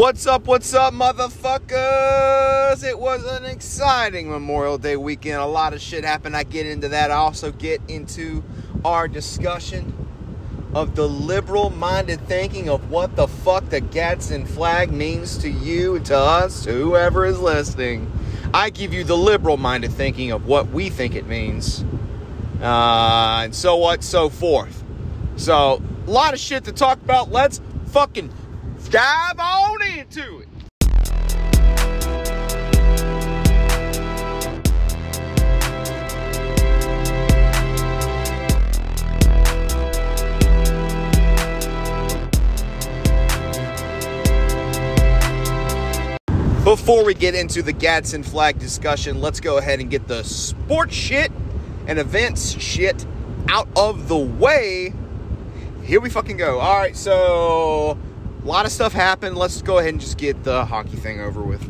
What's 0.00 0.26
up, 0.26 0.46
what's 0.46 0.72
up, 0.72 0.94
motherfuckers? 0.94 2.82
It 2.82 2.98
was 2.98 3.22
an 3.22 3.44
exciting 3.44 4.30
Memorial 4.30 4.78
Day 4.78 4.96
weekend. 4.96 5.36
A 5.42 5.46
lot 5.46 5.74
of 5.74 5.82
shit 5.82 6.04
happened. 6.04 6.34
I 6.34 6.42
get 6.42 6.64
into 6.64 6.88
that. 6.88 7.10
I 7.10 7.16
also 7.16 7.52
get 7.52 7.82
into 7.86 8.42
our 8.82 9.08
discussion 9.08 9.92
of 10.72 10.94
the 10.94 11.06
liberal 11.06 11.68
minded 11.68 12.18
thinking 12.26 12.70
of 12.70 12.90
what 12.90 13.14
the 13.14 13.28
fuck 13.28 13.68
the 13.68 13.82
Gadsden 13.82 14.46
flag 14.46 14.90
means 14.90 15.36
to 15.36 15.50
you, 15.50 15.96
and 15.96 16.06
to 16.06 16.16
us, 16.16 16.64
to 16.64 16.72
whoever 16.72 17.26
is 17.26 17.38
listening. 17.38 18.10
I 18.54 18.70
give 18.70 18.94
you 18.94 19.04
the 19.04 19.18
liberal 19.18 19.58
minded 19.58 19.92
thinking 19.92 20.30
of 20.30 20.46
what 20.46 20.70
we 20.70 20.88
think 20.88 21.14
it 21.14 21.26
means. 21.26 21.84
Uh, 22.58 23.42
and 23.44 23.54
so 23.54 23.76
what, 23.76 24.02
so 24.02 24.30
forth. 24.30 24.82
So, 25.36 25.82
a 26.06 26.10
lot 26.10 26.32
of 26.32 26.40
shit 26.40 26.64
to 26.64 26.72
talk 26.72 27.02
about. 27.02 27.30
Let's 27.30 27.60
fucking 27.88 28.30
dive 28.90 29.38
on 29.38 29.82
into 29.82 30.40
it. 30.40 30.48
Before 46.64 47.04
we 47.04 47.14
get 47.14 47.36
into 47.36 47.62
the 47.62 47.72
Gadsden 47.72 48.24
flag 48.24 48.58
discussion, 48.58 49.20
let's 49.20 49.38
go 49.38 49.58
ahead 49.58 49.78
and 49.78 49.88
get 49.88 50.08
the 50.08 50.24
sports 50.24 50.94
shit 50.94 51.30
and 51.86 52.00
events 52.00 52.60
shit 52.60 53.06
out 53.48 53.68
of 53.76 54.08
the 54.08 54.18
way. 54.18 54.92
Here 55.84 56.00
we 56.00 56.10
fucking 56.10 56.36
go. 56.36 56.58
All 56.58 56.78
right, 56.78 56.96
so 56.96 57.96
a 58.42 58.46
lot 58.46 58.66
of 58.66 58.72
stuff 58.72 58.92
happened. 58.92 59.36
Let's 59.36 59.62
go 59.62 59.78
ahead 59.78 59.90
and 59.90 60.00
just 60.00 60.18
get 60.18 60.44
the 60.44 60.64
hockey 60.64 60.96
thing 60.96 61.20
over 61.20 61.42
with. 61.42 61.68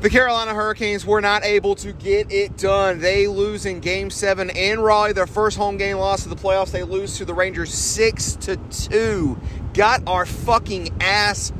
The 0.00 0.10
Carolina 0.10 0.52
Hurricanes 0.52 1.06
were 1.06 1.22
not 1.22 1.44
able 1.44 1.74
to 1.76 1.92
get 1.92 2.30
it 2.30 2.58
done. 2.58 3.00
They 3.00 3.26
lose 3.26 3.64
in 3.64 3.80
game 3.80 4.10
seven 4.10 4.50
in 4.50 4.80
Raleigh, 4.80 5.14
their 5.14 5.26
first 5.26 5.56
home 5.56 5.78
game 5.78 5.96
loss 5.96 6.26
of 6.26 6.30
the 6.30 6.36
playoffs. 6.36 6.72
They 6.72 6.82
lose 6.82 7.16
to 7.18 7.24
the 7.24 7.32
Rangers 7.32 7.72
six 7.72 8.36
to 8.42 8.56
two. 8.68 9.38
Got 9.72 10.02
our 10.06 10.26
fucking 10.26 10.94
ass 11.00 11.52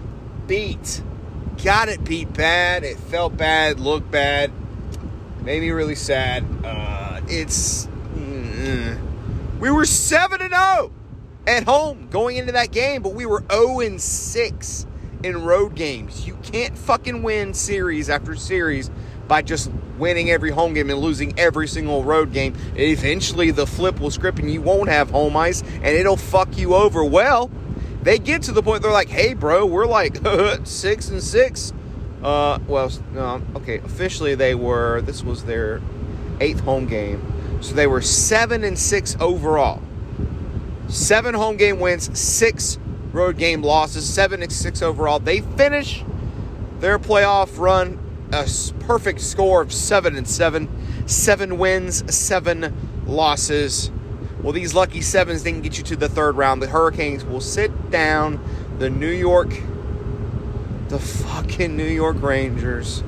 beat. 0.47 1.03
Got 1.63 1.89
it 1.89 2.05
beat 2.05 2.35
bad. 2.35 2.85
It 2.85 2.99
felt 2.99 3.37
bad, 3.37 3.81
looked 3.81 4.11
bad, 4.11 4.53
made 5.43 5.63
me 5.63 5.71
really 5.71 5.95
sad. 5.95 6.45
Uh, 6.63 7.21
it's. 7.27 7.87
Mm, 8.15 9.59
we 9.59 9.71
were 9.71 9.87
7 9.87 10.39
to 10.39 10.49
0 10.49 10.93
at 11.47 11.65
home 11.65 12.09
going 12.11 12.37
into 12.37 12.53
that 12.53 12.71
game, 12.71 13.03
but 13.03 13.15
we 13.15 13.27
were 13.27 13.45
0 13.51 13.99
6 13.99 14.87
in 15.23 15.43
road 15.43 15.75
games. 15.75 16.27
You 16.27 16.37
can't 16.43 16.77
fucking 16.77 17.23
win 17.23 17.55
series 17.55 18.11
after 18.11 18.35
series 18.35 18.91
by 19.27 19.43
just 19.43 19.71
winning 19.99 20.31
every 20.31 20.51
home 20.51 20.75
game 20.75 20.91
and 20.91 20.99
losing 20.99 21.39
every 21.39 21.67
single 21.67 22.05
road 22.05 22.33
game. 22.33 22.55
Eventually, 22.77 23.51
the 23.51 23.67
flip 23.67 24.01
will 24.01 24.11
script 24.11 24.39
and 24.39 24.51
you 24.51 24.61
won't 24.61 24.89
have 24.89 25.11
home 25.11 25.37
ice 25.37 25.63
and 25.63 25.87
it'll 25.87 26.17
fuck 26.17 26.57
you 26.59 26.75
over. 26.75 27.05
Well, 27.05 27.51
they 28.03 28.19
get 28.19 28.43
to 28.43 28.53
the 28.53 28.63
point 28.63 28.83
they're 28.83 28.93
like, 28.93 29.09
hey, 29.09 29.35
bro, 29.35 29.65
we're 29.65 29.87
like 29.87 30.19
six 30.65 31.09
and 31.09 31.23
six. 31.23 31.73
Uh, 32.23 32.59
well, 32.67 32.91
no, 33.13 33.43
okay, 33.57 33.79
officially 33.79 34.35
they 34.35 34.55
were, 34.55 35.03
this 35.03 35.23
was 35.23 35.45
their 35.45 35.81
eighth 36.41 36.61
home 36.61 36.87
game. 36.87 37.61
So 37.61 37.75
they 37.75 37.87
were 37.87 38.01
seven 38.03 38.65
and 38.65 38.79
six 38.79 39.17
overall. 39.21 39.83
Seven 40.95 41.35
home 41.35 41.57
game 41.57 41.81
wins, 41.81 42.17
six 42.17 42.79
road 43.11 43.37
game 43.37 43.63
losses, 43.63 44.09
seven 44.09 44.45
and 44.45 44.53
six 44.53 44.81
overall. 44.81 45.19
They 45.19 45.41
finish 45.41 46.05
their 46.79 47.01
playoff 47.01 47.59
run 47.59 47.99
a 48.33 48.49
perfect 48.85 49.21
score 49.21 49.61
of 49.63 49.73
seven 49.73 50.15
and 50.15 50.27
seven, 50.27 50.69
seven 51.09 51.59
wins, 51.59 52.15
seven 52.15 53.03
losses. 53.07 53.91
Well, 54.41 54.53
these 54.53 54.73
lucky 54.73 55.01
sevens 55.01 55.43
didn't 55.43 55.63
get 55.63 55.79
you 55.79 55.83
to 55.83 55.97
the 55.97 56.09
third 56.09 56.37
round. 56.37 56.63
The 56.63 56.69
Hurricanes 56.69 57.25
will 57.25 57.41
sit 57.41 57.91
down 57.91 58.39
the 58.79 58.89
New 58.89 59.11
York, 59.11 59.51
the 60.91 61.01
fucking 61.01 61.77
New 61.77 61.83
York 61.83 62.23
Rangers. 62.23 63.03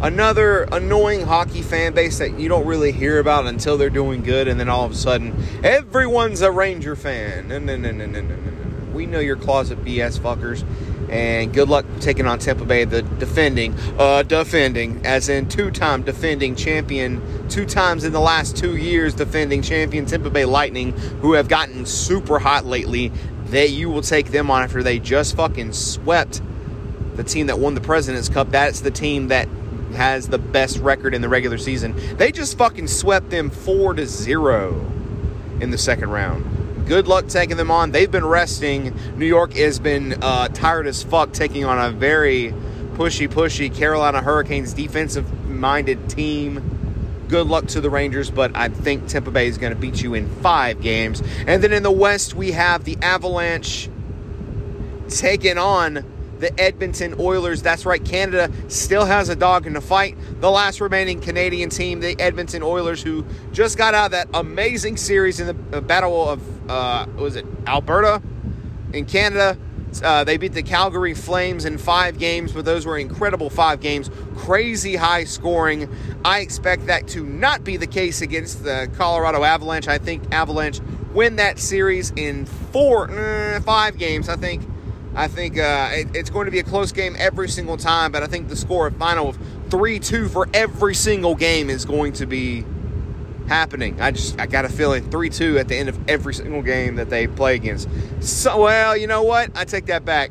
Another 0.00 0.62
annoying 0.70 1.26
hockey 1.26 1.60
fan 1.60 1.92
base 1.92 2.18
that 2.18 2.38
you 2.38 2.48
don't 2.48 2.66
really 2.66 2.92
hear 2.92 3.18
about 3.18 3.46
until 3.46 3.76
they're 3.76 3.90
doing 3.90 4.22
good, 4.22 4.46
and 4.46 4.60
then 4.60 4.68
all 4.68 4.84
of 4.84 4.92
a 4.92 4.94
sudden, 4.94 5.34
everyone's 5.64 6.40
a 6.40 6.52
Ranger 6.52 6.94
fan. 6.94 7.48
No, 7.48 7.58
no, 7.58 7.76
no, 7.76 7.90
no, 7.90 8.06
no, 8.06 8.20
no, 8.20 8.36
no. 8.36 8.92
We 8.92 9.06
know 9.06 9.18
your 9.18 9.34
closet 9.34 9.84
BS 9.84 10.20
fuckers, 10.20 10.64
and 11.10 11.52
good 11.52 11.68
luck 11.68 11.84
taking 11.98 12.28
on 12.28 12.38
Tampa 12.38 12.64
Bay, 12.64 12.84
the 12.84 13.02
defending, 13.02 13.74
uh, 13.98 14.22
defending, 14.22 15.04
as 15.04 15.28
in 15.28 15.48
two-time 15.48 16.04
defending 16.04 16.54
champion, 16.54 17.48
two 17.48 17.66
times 17.66 18.04
in 18.04 18.12
the 18.12 18.20
last 18.20 18.56
two 18.56 18.76
years 18.76 19.14
defending 19.14 19.62
champion 19.62 20.06
Tampa 20.06 20.30
Bay 20.30 20.44
Lightning, 20.44 20.92
who 21.22 21.32
have 21.32 21.48
gotten 21.48 21.84
super 21.84 22.38
hot 22.38 22.64
lately. 22.64 23.10
That 23.46 23.70
you 23.70 23.88
will 23.88 24.02
take 24.02 24.30
them 24.30 24.48
on 24.50 24.62
after 24.62 24.82
they 24.82 24.98
just 25.00 25.34
fucking 25.34 25.72
swept 25.72 26.40
the 27.16 27.24
team 27.24 27.48
that 27.48 27.58
won 27.58 27.74
the 27.74 27.80
President's 27.80 28.28
Cup. 28.28 28.50
That's 28.50 28.80
the 28.80 28.90
team 28.90 29.28
that 29.28 29.48
has 29.98 30.28
the 30.28 30.38
best 30.38 30.78
record 30.78 31.12
in 31.12 31.22
the 31.22 31.28
regular 31.28 31.58
season. 31.58 31.92
They 32.16 32.30
just 32.30 32.56
fucking 32.56 32.86
swept 32.86 33.30
them 33.30 33.50
4 33.50 33.94
to 33.94 34.06
0 34.06 34.92
in 35.60 35.72
the 35.72 35.76
second 35.76 36.10
round. 36.10 36.86
Good 36.86 37.08
luck 37.08 37.26
taking 37.26 37.56
them 37.56 37.72
on. 37.72 37.90
They've 37.90 38.10
been 38.10 38.24
resting. 38.24 38.96
New 39.18 39.26
York 39.26 39.54
has 39.54 39.80
been 39.80 40.14
uh, 40.22 40.48
tired 40.48 40.86
as 40.86 41.02
fuck 41.02 41.32
taking 41.32 41.64
on 41.64 41.84
a 41.84 41.90
very 41.90 42.54
pushy, 42.92 43.28
pushy 43.28 43.74
Carolina 43.74 44.22
Hurricanes 44.22 44.72
defensive 44.72 45.48
minded 45.48 46.08
team. 46.08 47.26
Good 47.28 47.48
luck 47.48 47.66
to 47.66 47.80
the 47.80 47.90
Rangers, 47.90 48.30
but 48.30 48.56
I 48.56 48.68
think 48.68 49.08
Tampa 49.08 49.32
Bay 49.32 49.48
is 49.48 49.58
going 49.58 49.74
to 49.74 49.78
beat 49.78 50.00
you 50.00 50.14
in 50.14 50.28
five 50.36 50.80
games. 50.80 51.24
And 51.44 51.60
then 51.60 51.72
in 51.72 51.82
the 51.82 51.90
West, 51.90 52.34
we 52.34 52.52
have 52.52 52.84
the 52.84 52.96
Avalanche 53.02 53.90
taking 55.08 55.58
on 55.58 56.04
the 56.38 56.58
Edmonton 56.60 57.14
Oilers. 57.18 57.62
That's 57.62 57.84
right, 57.86 58.04
Canada 58.04 58.50
still 58.68 59.04
has 59.04 59.28
a 59.28 59.36
dog 59.36 59.66
in 59.66 59.72
the 59.72 59.80
fight. 59.80 60.16
The 60.40 60.50
last 60.50 60.80
remaining 60.80 61.20
Canadian 61.20 61.70
team, 61.70 62.00
the 62.00 62.18
Edmonton 62.20 62.62
Oilers, 62.62 63.02
who 63.02 63.24
just 63.52 63.76
got 63.76 63.94
out 63.94 64.06
of 64.06 64.10
that 64.12 64.28
amazing 64.34 64.96
series 64.96 65.40
in 65.40 65.46
the 65.46 65.80
Battle 65.80 66.28
of, 66.28 66.70
uh, 66.70 67.06
was 67.16 67.36
it 67.36 67.46
Alberta 67.66 68.22
in 68.92 69.04
Canada? 69.06 69.58
Uh, 70.02 70.22
they 70.22 70.36
beat 70.36 70.52
the 70.52 70.62
Calgary 70.62 71.14
Flames 71.14 71.64
in 71.64 71.78
five 71.78 72.18
games, 72.18 72.52
but 72.52 72.64
those 72.64 72.84
were 72.84 72.98
incredible 72.98 73.48
five 73.48 73.80
games. 73.80 74.10
Crazy 74.36 74.96
high 74.96 75.24
scoring. 75.24 75.88
I 76.24 76.40
expect 76.40 76.86
that 76.86 77.08
to 77.08 77.24
not 77.24 77.64
be 77.64 77.78
the 77.78 77.86
case 77.86 78.20
against 78.20 78.64
the 78.64 78.90
Colorado 78.96 79.44
Avalanche. 79.44 79.88
I 79.88 79.98
think 79.98 80.22
Avalanche 80.32 80.80
win 81.14 81.36
that 81.36 81.58
series 81.58 82.12
in 82.16 82.44
four, 82.44 83.10
uh, 83.10 83.60
five 83.62 83.96
games. 83.96 84.28
I 84.28 84.36
think 84.36 84.62
I 85.18 85.26
think 85.26 85.58
uh, 85.58 85.88
it, 85.90 86.14
it's 86.14 86.30
going 86.30 86.44
to 86.44 86.52
be 86.52 86.60
a 86.60 86.62
close 86.62 86.92
game 86.92 87.16
every 87.18 87.48
single 87.48 87.76
time, 87.76 88.12
but 88.12 88.22
I 88.22 88.26
think 88.26 88.48
the 88.48 88.54
score 88.54 88.86
of 88.86 88.96
final 88.98 89.30
of 89.30 89.38
3 89.68 89.98
2 89.98 90.28
for 90.28 90.48
every 90.54 90.94
single 90.94 91.34
game 91.34 91.68
is 91.68 91.84
going 91.84 92.12
to 92.14 92.26
be 92.26 92.64
happening. 93.48 94.00
I 94.00 94.12
just 94.12 94.38
I 94.38 94.46
got 94.46 94.64
a 94.64 94.68
feeling 94.68 95.10
3 95.10 95.28
2 95.28 95.58
at 95.58 95.66
the 95.66 95.74
end 95.74 95.88
of 95.88 95.98
every 96.08 96.34
single 96.34 96.62
game 96.62 96.94
that 96.96 97.10
they 97.10 97.26
play 97.26 97.56
against. 97.56 97.88
So, 98.20 98.60
well, 98.62 98.96
you 98.96 99.08
know 99.08 99.24
what? 99.24 99.50
I 99.56 99.64
take 99.64 99.86
that 99.86 100.04
back. 100.04 100.30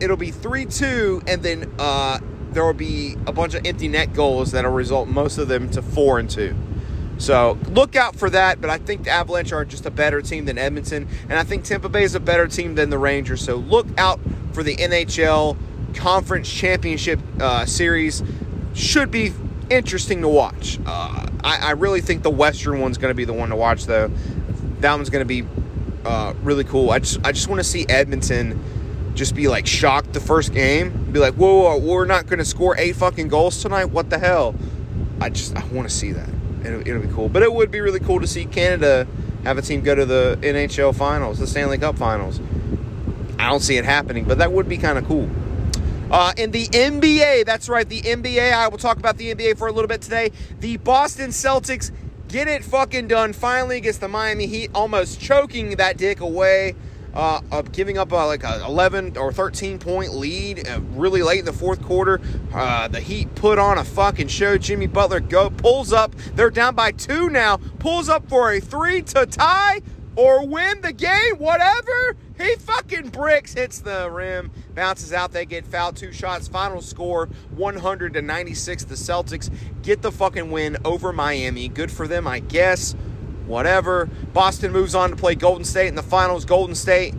It'll 0.00 0.16
be 0.16 0.30
3 0.30 0.64
2, 0.64 1.24
and 1.26 1.42
then 1.42 1.70
uh, 1.78 2.18
there 2.52 2.64
will 2.64 2.72
be 2.72 3.14
a 3.26 3.32
bunch 3.32 3.52
of 3.52 3.66
empty 3.66 3.88
net 3.88 4.14
goals 4.14 4.52
that'll 4.52 4.72
result 4.72 5.08
most 5.08 5.36
of 5.36 5.48
them 5.48 5.68
to 5.72 5.82
4 5.82 6.20
and 6.20 6.30
2. 6.30 6.56
So 7.18 7.58
look 7.68 7.96
out 7.96 8.16
for 8.16 8.30
that. 8.30 8.60
But 8.60 8.70
I 8.70 8.78
think 8.78 9.04
the 9.04 9.10
Avalanche 9.10 9.52
are 9.52 9.64
just 9.64 9.84
a 9.84 9.90
better 9.90 10.22
team 10.22 10.44
than 10.44 10.56
Edmonton, 10.56 11.08
and 11.28 11.38
I 11.38 11.44
think 11.44 11.64
Tampa 11.64 11.88
Bay 11.88 12.04
is 12.04 12.14
a 12.14 12.20
better 12.20 12.46
team 12.46 12.76
than 12.76 12.90
the 12.90 12.98
Rangers. 12.98 13.44
So 13.44 13.56
look 13.56 13.86
out 13.98 14.20
for 14.52 14.62
the 14.62 14.76
NHL 14.76 15.56
Conference 15.94 16.50
Championship 16.50 17.20
uh, 17.40 17.66
Series. 17.66 18.22
Should 18.74 19.10
be 19.10 19.32
interesting 19.68 20.22
to 20.22 20.28
watch. 20.28 20.78
Uh, 20.86 21.26
I, 21.42 21.58
I, 21.58 21.70
really 21.72 22.00
think 22.00 22.22
the 22.22 22.30
Western 22.30 22.80
one's 22.80 22.96
going 22.96 23.10
to 23.10 23.14
be 23.14 23.24
the 23.24 23.32
one 23.32 23.50
to 23.50 23.56
watch, 23.56 23.84
though. 23.84 24.10
That 24.80 24.94
one's 24.94 25.10
going 25.10 25.26
to 25.26 25.42
be 25.42 25.46
uh, 26.04 26.32
really 26.42 26.64
cool. 26.64 26.90
I 26.90 27.00
just 27.00 27.18
I 27.26 27.32
just 27.32 27.48
want 27.48 27.58
to 27.58 27.64
see 27.64 27.84
Edmonton 27.88 29.12
just 29.14 29.34
be 29.34 29.48
like 29.48 29.66
shocked 29.66 30.12
the 30.12 30.20
first 30.20 30.52
game, 30.52 31.10
be 31.10 31.18
like, 31.18 31.34
whoa, 31.34 31.62
whoa 31.62 31.78
we're 31.78 32.04
not 32.04 32.26
going 32.26 32.38
to 32.38 32.44
score 32.44 32.78
eight 32.78 32.94
fucking 32.94 33.26
goals 33.28 33.60
tonight. 33.60 33.86
What 33.86 34.10
the 34.10 34.18
hell? 34.18 34.54
I 35.20 35.30
just 35.30 35.56
I 35.56 35.66
want 35.66 35.88
to 35.88 35.94
see 35.94 36.12
that 36.12 36.28
it'll, 36.64 36.86
it'll 36.86 37.02
be 37.02 37.12
cool. 37.12 37.28
But 37.28 37.42
it 37.42 37.52
would 37.52 37.70
be 37.70 37.80
really 37.80 38.00
cool 38.00 38.20
to 38.20 38.26
see 38.26 38.44
Canada 38.44 39.06
have 39.44 39.58
a 39.58 39.62
team 39.62 39.82
go 39.82 39.94
to 39.94 40.04
the 40.04 40.38
NHL 40.42 40.94
finals, 40.94 41.38
the 41.38 41.46
Stanley 41.46 41.78
Cup 41.78 41.96
finals. 41.96 42.40
I 43.38 43.48
don't 43.48 43.60
see 43.60 43.76
it 43.76 43.84
happening, 43.84 44.24
but 44.24 44.38
that 44.38 44.52
would 44.52 44.68
be 44.68 44.78
kind 44.78 44.98
of 44.98 45.06
cool. 45.06 45.28
Uh, 46.10 46.32
in 46.36 46.50
the 46.50 46.66
NBA, 46.68 47.44
that's 47.44 47.68
right, 47.68 47.88
the 47.88 48.00
NBA. 48.00 48.52
I 48.52 48.68
will 48.68 48.78
talk 48.78 48.96
about 48.96 49.18
the 49.18 49.34
NBA 49.34 49.58
for 49.58 49.68
a 49.68 49.72
little 49.72 49.88
bit 49.88 50.00
today. 50.00 50.32
The 50.60 50.78
Boston 50.78 51.30
Celtics 51.30 51.90
get 52.28 52.48
it 52.48 52.64
fucking 52.64 53.08
done 53.08 53.32
finally 53.32 53.76
against 53.76 54.00
the 54.00 54.08
Miami 54.08 54.46
Heat, 54.46 54.70
almost 54.74 55.20
choking 55.20 55.76
that 55.76 55.96
dick 55.96 56.20
away. 56.20 56.74
Uh, 57.14 57.40
of 57.50 57.72
giving 57.72 57.98
up 57.98 58.12
uh, 58.12 58.26
like 58.26 58.44
a 58.44 58.64
11 58.64 59.16
or 59.16 59.32
13 59.32 59.78
point 59.78 60.14
lead 60.14 60.68
uh, 60.68 60.80
really 60.92 61.22
late 61.22 61.40
in 61.40 61.44
the 61.44 61.52
fourth 61.52 61.82
quarter. 61.82 62.20
Uh, 62.52 62.88
the 62.88 63.00
Heat 63.00 63.34
put 63.34 63.58
on 63.58 63.78
a 63.78 63.84
fucking 63.84 64.28
show. 64.28 64.58
Jimmy 64.58 64.86
Butler 64.86 65.20
go 65.20 65.50
pulls 65.50 65.92
up. 65.92 66.14
They're 66.34 66.50
down 66.50 66.74
by 66.74 66.92
two 66.92 67.30
now. 67.30 67.58
Pulls 67.78 68.08
up 68.08 68.28
for 68.28 68.52
a 68.52 68.60
three 68.60 69.02
to 69.02 69.26
tie 69.26 69.80
or 70.16 70.46
win 70.46 70.80
the 70.80 70.92
game, 70.92 71.36
whatever. 71.36 72.16
He 72.38 72.54
fucking 72.56 73.10
bricks, 73.10 73.54
hits 73.54 73.80
the 73.80 74.10
rim, 74.10 74.50
bounces 74.74 75.12
out. 75.12 75.32
They 75.32 75.44
get 75.44 75.66
fouled. 75.66 75.96
Two 75.96 76.12
shots. 76.12 76.48
Final 76.48 76.80
score 76.80 77.26
100 77.56 78.14
to 78.14 78.22
96. 78.22 78.84
The 78.84 78.94
Celtics 78.94 79.50
get 79.82 80.02
the 80.02 80.12
fucking 80.12 80.50
win 80.50 80.76
over 80.84 81.12
Miami. 81.12 81.68
Good 81.68 81.90
for 81.90 82.06
them, 82.06 82.26
I 82.26 82.40
guess 82.40 82.94
whatever. 83.48 84.06
Boston 84.32 84.72
moves 84.72 84.94
on 84.94 85.10
to 85.10 85.16
play 85.16 85.34
Golden 85.34 85.64
State 85.64 85.88
in 85.88 85.94
the 85.94 86.02
finals. 86.02 86.44
Golden 86.44 86.74
State 86.74 87.14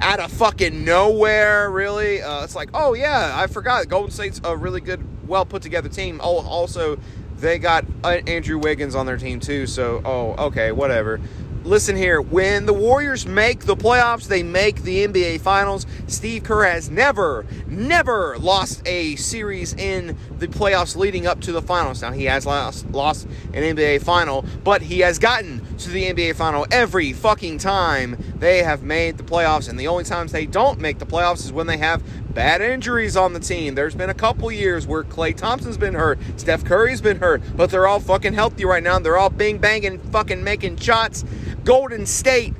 out 0.00 0.20
of 0.20 0.32
fucking 0.32 0.84
nowhere, 0.84 1.70
really. 1.70 2.22
Uh, 2.22 2.44
it's 2.44 2.54
like, 2.54 2.70
oh 2.72 2.94
yeah, 2.94 3.32
I 3.34 3.46
forgot. 3.46 3.88
Golden 3.88 4.10
State's 4.10 4.40
a 4.44 4.56
really 4.56 4.80
good, 4.80 5.04
well 5.28 5.44
put 5.44 5.62
together 5.62 5.88
team. 5.88 6.20
Also, 6.20 6.98
they 7.36 7.58
got 7.58 7.84
uh, 8.02 8.20
Andrew 8.26 8.58
Wiggins 8.58 8.94
on 8.94 9.04
their 9.06 9.18
team 9.18 9.40
too. 9.40 9.66
So, 9.66 10.00
oh, 10.04 10.46
okay, 10.46 10.72
whatever 10.72 11.20
listen 11.66 11.96
here. 11.96 12.20
When 12.20 12.64
the 12.64 12.72
Warriors 12.72 13.26
make 13.26 13.60
the 13.60 13.76
playoffs, 13.76 14.28
they 14.28 14.42
make 14.42 14.82
the 14.82 15.06
NBA 15.06 15.40
Finals. 15.40 15.84
Steve 16.06 16.44
Kerr 16.44 16.64
has 16.64 16.88
never, 16.90 17.44
never 17.66 18.38
lost 18.38 18.86
a 18.86 19.16
series 19.16 19.74
in 19.74 20.16
the 20.38 20.46
playoffs 20.46 20.96
leading 20.96 21.26
up 21.26 21.40
to 21.40 21.52
the 21.52 21.60
finals. 21.60 22.02
Now, 22.02 22.12
he 22.12 22.24
has 22.24 22.46
lost, 22.46 22.88
lost 22.90 23.26
an 23.52 23.76
NBA 23.76 24.02
Final, 24.02 24.44
but 24.62 24.80
he 24.80 25.00
has 25.00 25.18
gotten 25.18 25.60
to 25.78 25.90
the 25.90 26.04
NBA 26.04 26.36
Final 26.36 26.66
every 26.70 27.12
fucking 27.12 27.58
time 27.58 28.16
they 28.38 28.62
have 28.62 28.82
made 28.82 29.18
the 29.18 29.24
playoffs. 29.24 29.68
And 29.68 29.78
the 29.78 29.88
only 29.88 30.04
times 30.04 30.30
they 30.30 30.46
don't 30.46 30.78
make 30.78 30.98
the 30.98 31.06
playoffs 31.06 31.44
is 31.44 31.52
when 31.52 31.66
they 31.66 31.78
have 31.78 32.02
bad 32.36 32.60
injuries 32.60 33.16
on 33.16 33.32
the 33.32 33.40
team. 33.40 33.74
There's 33.74 33.94
been 33.94 34.10
a 34.10 34.14
couple 34.14 34.52
years 34.52 34.86
where 34.86 35.02
Klay 35.02 35.34
Thompson's 35.34 35.78
been 35.78 35.94
hurt, 35.94 36.18
Steph 36.36 36.64
Curry's 36.64 37.00
been 37.00 37.16
hurt, 37.16 37.42
but 37.56 37.70
they're 37.70 37.86
all 37.86 37.98
fucking 37.98 38.34
healthy 38.34 38.66
right 38.66 38.82
now. 38.82 38.98
They're 38.98 39.16
all 39.16 39.30
bing 39.30 39.56
banging, 39.56 39.98
fucking 39.98 40.44
making 40.44 40.76
shots. 40.76 41.24
Golden 41.66 42.06
State 42.06 42.54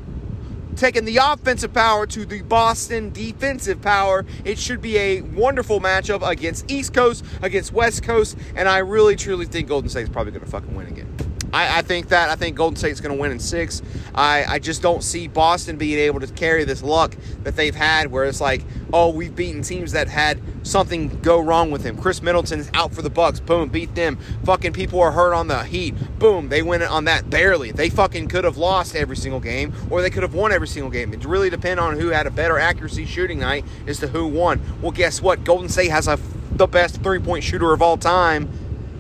taking 0.75 1.05
the 1.05 1.19
offensive 1.19 1.73
power 1.73 2.09
to 2.09 2.27
the 2.27 2.43
Boston 2.43 3.13
defensive 3.13 3.81
power. 3.81 4.27
It 4.45 4.59
should 4.59 4.83
be 4.83 4.99
a 4.99 5.21
wonderful 5.21 5.81
matchup 5.81 6.29
against 6.29 6.69
East 6.69 6.93
Coast, 6.93 7.25
against 7.41 7.73
West 7.73 8.03
Coast, 8.03 8.37
and 8.57 8.69
I 8.69 8.79
really 8.79 9.15
truly 9.15 9.47
think 9.47 9.69
Golden 9.69 9.89
State 9.89 10.03
is 10.03 10.09
probably 10.09 10.33
going 10.33 10.45
to 10.45 10.51
fucking 10.51 10.75
win 10.75 10.89
again. 10.89 11.16
I, 11.57 11.79
I, 11.79 11.83
think 11.83 12.09
that. 12.09 12.29
I 12.29 12.37
think 12.37 12.55
Golden 12.55 12.77
State's 12.77 13.01
going 13.01 13.17
to 13.17 13.19
win 13.19 13.33
in 13.33 13.39
six. 13.39 13.81
I, 14.15 14.45
I 14.45 14.59
just 14.59 14.83
don't 14.83 15.03
see 15.03 15.27
Boston 15.27 15.79
being 15.79 15.99
able 15.99 16.21
to 16.21 16.27
carry 16.27 16.65
this 16.65 16.83
luck 16.83 17.17
that 17.45 17.57
they've 17.57 17.75
had 17.75 18.13
where 18.13 18.27
it's 18.27 18.43
like, 18.43 18.63
oh, 18.93 19.09
we've 19.09 19.35
beaten 19.35 19.63
teams 19.63 19.93
that 19.93 20.07
had 20.07 20.39
something 20.65 21.19
go 21.23 21.41
wrong 21.41 21.71
with 21.71 21.83
him. 21.83 21.97
Khris 21.97 22.21
Middleton's 22.21 22.71
out 22.75 22.93
for 22.93 23.01
the 23.01 23.09
Bucks. 23.09 23.41
Boom, 23.41 23.71
beat 23.71 23.95
them. 23.95 24.19
Fucking 24.45 24.75
people 24.75 25.01
are 25.01 25.13
hurt 25.13 25.33
on 25.33 25.49
the 25.49 25.65
Heat. 25.65 25.95
Boom, 26.19 26.51
they 26.51 26.61
win 26.61 26.83
it 26.83 26.91
on 26.91 27.07
that 27.07 27.31
barely. 27.31 27.73
They 27.73 27.89
fucking 27.89 28.29
could 28.29 28.45
have 28.45 28.59
lost 28.59 28.95
every 28.95 29.17
single 29.17 29.41
game 29.41 29.73
or 29.89 30.03
they 30.03 30.11
could 30.11 30.25
have 30.25 30.35
won 30.35 30.53
every 30.53 30.69
single 30.69 30.91
game. 30.91 31.15
It 31.15 31.25
really 31.25 31.49
depends 31.49 31.81
on 31.81 31.99
who 31.99 32.09
had 32.09 32.27
a 32.27 32.31
better 32.31 32.59
accuracy 32.59 33.07
shooting 33.07 33.39
night 33.39 33.65
as 33.87 33.99
to 34.01 34.09
who 34.09 34.27
won. 34.27 34.61
Well, 34.83 34.93
guess 34.93 35.23
what? 35.23 35.43
Golden 35.43 35.71
State 35.71 35.91
has 35.91 36.07
a, 36.07 36.19
the 36.51 36.67
best 36.67 37.03
three 37.03 37.19
point 37.19 37.45
shooter 37.45 37.73
of 37.73 37.81
all 37.81 37.97
time 37.97 38.51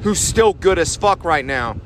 who's 0.02 0.20
still 0.20 0.54
good 0.54 0.78
as 0.78 0.96
fuck 0.96 1.22
right 1.22 1.44
now. 1.44 1.76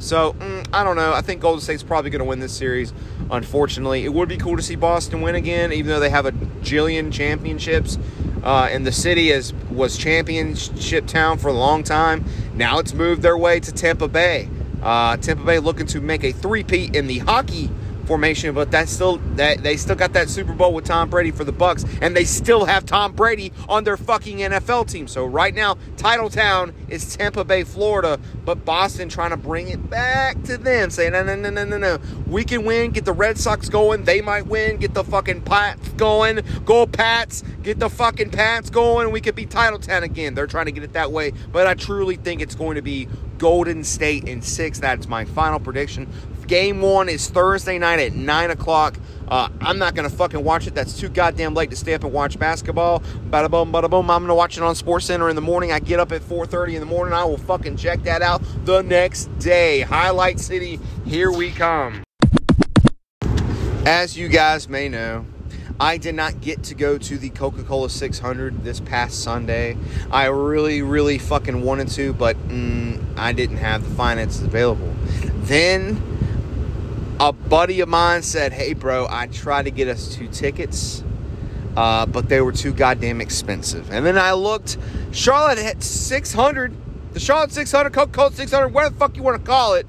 So 0.00 0.32
mm, 0.32 0.66
I 0.72 0.82
don't 0.82 0.96
know. 0.96 1.12
I 1.12 1.20
think 1.20 1.40
Golden 1.40 1.60
State's 1.60 1.82
probably 1.82 2.10
going 2.10 2.20
to 2.20 2.24
win 2.24 2.40
this 2.40 2.52
series. 2.56 2.92
Unfortunately, 3.30 4.04
it 4.04 4.12
would 4.12 4.28
be 4.28 4.38
cool 4.38 4.56
to 4.56 4.62
see 4.62 4.74
Boston 4.74 5.20
win 5.20 5.34
again, 5.36 5.72
even 5.72 5.88
though 5.88 6.00
they 6.00 6.10
have 6.10 6.26
a 6.26 6.32
jillion 6.32 7.12
championships. 7.12 7.98
Uh, 8.42 8.68
and 8.70 8.86
the 8.86 8.92
city 8.92 9.30
is 9.30 9.52
was 9.70 9.98
championship 9.98 11.06
town 11.06 11.38
for 11.38 11.48
a 11.48 11.52
long 11.52 11.84
time. 11.84 12.24
Now 12.54 12.78
it's 12.78 12.94
moved 12.94 13.22
their 13.22 13.36
way 13.36 13.60
to 13.60 13.72
Tampa 13.72 14.08
Bay. 14.08 14.48
Uh, 14.82 15.18
Tampa 15.18 15.44
Bay 15.44 15.58
looking 15.58 15.86
to 15.88 16.00
make 16.00 16.24
a 16.24 16.32
three-peat 16.32 16.96
in 16.96 17.06
the 17.06 17.18
hockey 17.18 17.70
formation, 18.10 18.52
but 18.56 18.72
that's 18.72 18.90
still 18.90 19.18
that 19.36 19.62
they 19.62 19.76
still 19.76 19.94
got 19.94 20.14
that 20.14 20.28
Super 20.28 20.52
Bowl 20.52 20.74
with 20.74 20.84
Tom 20.84 21.08
Brady 21.08 21.30
for 21.30 21.44
the 21.44 21.52
Bucks, 21.52 21.84
and 22.02 22.16
they 22.16 22.24
still 22.24 22.64
have 22.64 22.84
Tom 22.84 23.12
Brady 23.12 23.52
on 23.68 23.84
their 23.84 23.96
fucking 23.96 24.38
NFL 24.38 24.90
team. 24.90 25.06
So 25.06 25.24
right 25.24 25.54
now, 25.54 25.78
title 25.96 26.28
town 26.28 26.74
is 26.88 27.14
Tampa 27.16 27.44
Bay, 27.44 27.62
Florida, 27.62 28.18
but 28.44 28.64
Boston 28.64 29.08
trying 29.08 29.30
to 29.30 29.36
bring 29.36 29.68
it 29.68 29.88
back 29.88 30.42
to 30.42 30.58
them, 30.58 30.90
saying 30.90 31.12
no, 31.12 31.22
no, 31.22 31.36
no, 31.36 31.50
no, 31.50 31.64
no, 31.64 31.78
no, 31.78 31.98
we 32.26 32.42
can 32.42 32.64
win, 32.64 32.90
get 32.90 33.04
the 33.04 33.12
Red 33.12 33.38
Sox 33.38 33.68
going, 33.68 34.02
they 34.02 34.20
might 34.20 34.48
win, 34.48 34.78
get 34.78 34.92
the 34.92 35.04
fucking 35.04 35.42
Pats 35.42 35.88
going, 35.90 36.40
go 36.64 36.86
Pats, 36.86 37.44
get 37.62 37.78
the 37.78 37.88
fucking 37.88 38.30
Pats 38.30 38.70
going, 38.70 39.12
we 39.12 39.20
could 39.20 39.36
be 39.36 39.46
title 39.46 39.78
town 39.78 40.02
again. 40.02 40.34
They're 40.34 40.48
trying 40.48 40.66
to 40.66 40.72
get 40.72 40.82
it 40.82 40.94
that 40.94 41.12
way, 41.12 41.30
but 41.52 41.68
I 41.68 41.74
truly 41.74 42.16
think 42.16 42.40
it's 42.40 42.56
going 42.56 42.74
to 42.74 42.82
be 42.82 43.06
Golden 43.38 43.84
State 43.84 44.24
in 44.24 44.42
six. 44.42 44.80
That's 44.80 45.06
my 45.06 45.24
final 45.24 45.60
prediction 45.60 46.06
Game 46.50 46.80
one 46.80 47.08
is 47.08 47.28
Thursday 47.28 47.78
night 47.78 48.00
at 48.00 48.12
9 48.12 48.50
o'clock. 48.50 48.98
Uh, 49.28 49.48
I'm 49.60 49.78
not 49.78 49.94
going 49.94 50.10
to 50.10 50.16
fucking 50.16 50.42
watch 50.42 50.66
it. 50.66 50.74
That's 50.74 50.98
too 50.98 51.08
goddamn 51.08 51.54
late 51.54 51.70
to 51.70 51.76
stay 51.76 51.94
up 51.94 52.02
and 52.02 52.12
watch 52.12 52.40
basketball. 52.40 53.04
Bada 53.30 53.48
boom, 53.48 53.72
bada 53.72 53.88
boom. 53.88 54.10
I'm 54.10 54.22
going 54.22 54.30
to 54.30 54.34
watch 54.34 54.56
it 54.56 54.64
on 54.64 54.74
Sports 54.74 55.06
Center 55.06 55.28
in 55.28 55.36
the 55.36 55.42
morning. 55.42 55.70
I 55.70 55.78
get 55.78 56.00
up 56.00 56.10
at 56.10 56.22
4.30 56.22 56.74
in 56.74 56.80
the 56.80 56.86
morning. 56.86 57.14
I 57.14 57.22
will 57.22 57.36
fucking 57.36 57.76
check 57.76 58.02
that 58.02 58.20
out 58.20 58.42
the 58.64 58.82
next 58.82 59.26
day. 59.38 59.82
Highlight 59.82 60.40
City, 60.40 60.80
here 61.04 61.30
we 61.30 61.52
come. 61.52 62.02
As 63.86 64.18
you 64.18 64.26
guys 64.26 64.68
may 64.68 64.88
know, 64.88 65.26
I 65.78 65.98
did 65.98 66.16
not 66.16 66.40
get 66.40 66.64
to 66.64 66.74
go 66.74 66.98
to 66.98 67.16
the 67.16 67.30
Coca 67.30 67.62
Cola 67.62 67.88
600 67.88 68.64
this 68.64 68.80
past 68.80 69.22
Sunday. 69.22 69.76
I 70.10 70.26
really, 70.26 70.82
really 70.82 71.18
fucking 71.18 71.62
wanted 71.62 71.90
to, 71.90 72.12
but 72.12 72.36
mm, 72.48 73.00
I 73.16 73.32
didn't 73.32 73.58
have 73.58 73.88
the 73.88 73.94
finances 73.94 74.42
available. 74.42 74.92
Then 75.44 76.10
a 77.20 77.32
buddy 77.32 77.80
of 77.80 77.88
mine 77.88 78.22
said, 78.22 78.54
"Hey, 78.54 78.72
bro, 78.72 79.06
I 79.08 79.26
tried 79.26 79.66
to 79.66 79.70
get 79.70 79.88
us 79.88 80.14
two 80.14 80.26
tickets, 80.26 81.04
uh, 81.76 82.06
but 82.06 82.30
they 82.30 82.40
were 82.40 82.50
too 82.50 82.72
goddamn 82.72 83.20
expensive." 83.20 83.90
And 83.92 84.06
then 84.06 84.16
I 84.16 84.32
looked. 84.32 84.78
Charlotte 85.12 85.58
had 85.58 85.84
600. 85.84 86.74
The 87.12 87.20
Charlotte 87.20 87.52
600, 87.52 87.92
Coca 87.92 88.12
Cola 88.12 88.32
600, 88.32 88.68
whatever 88.68 88.94
the 88.94 88.98
fuck 88.98 89.16
you 89.16 89.22
want 89.22 89.36
to 89.36 89.46
call 89.46 89.74
it, 89.74 89.86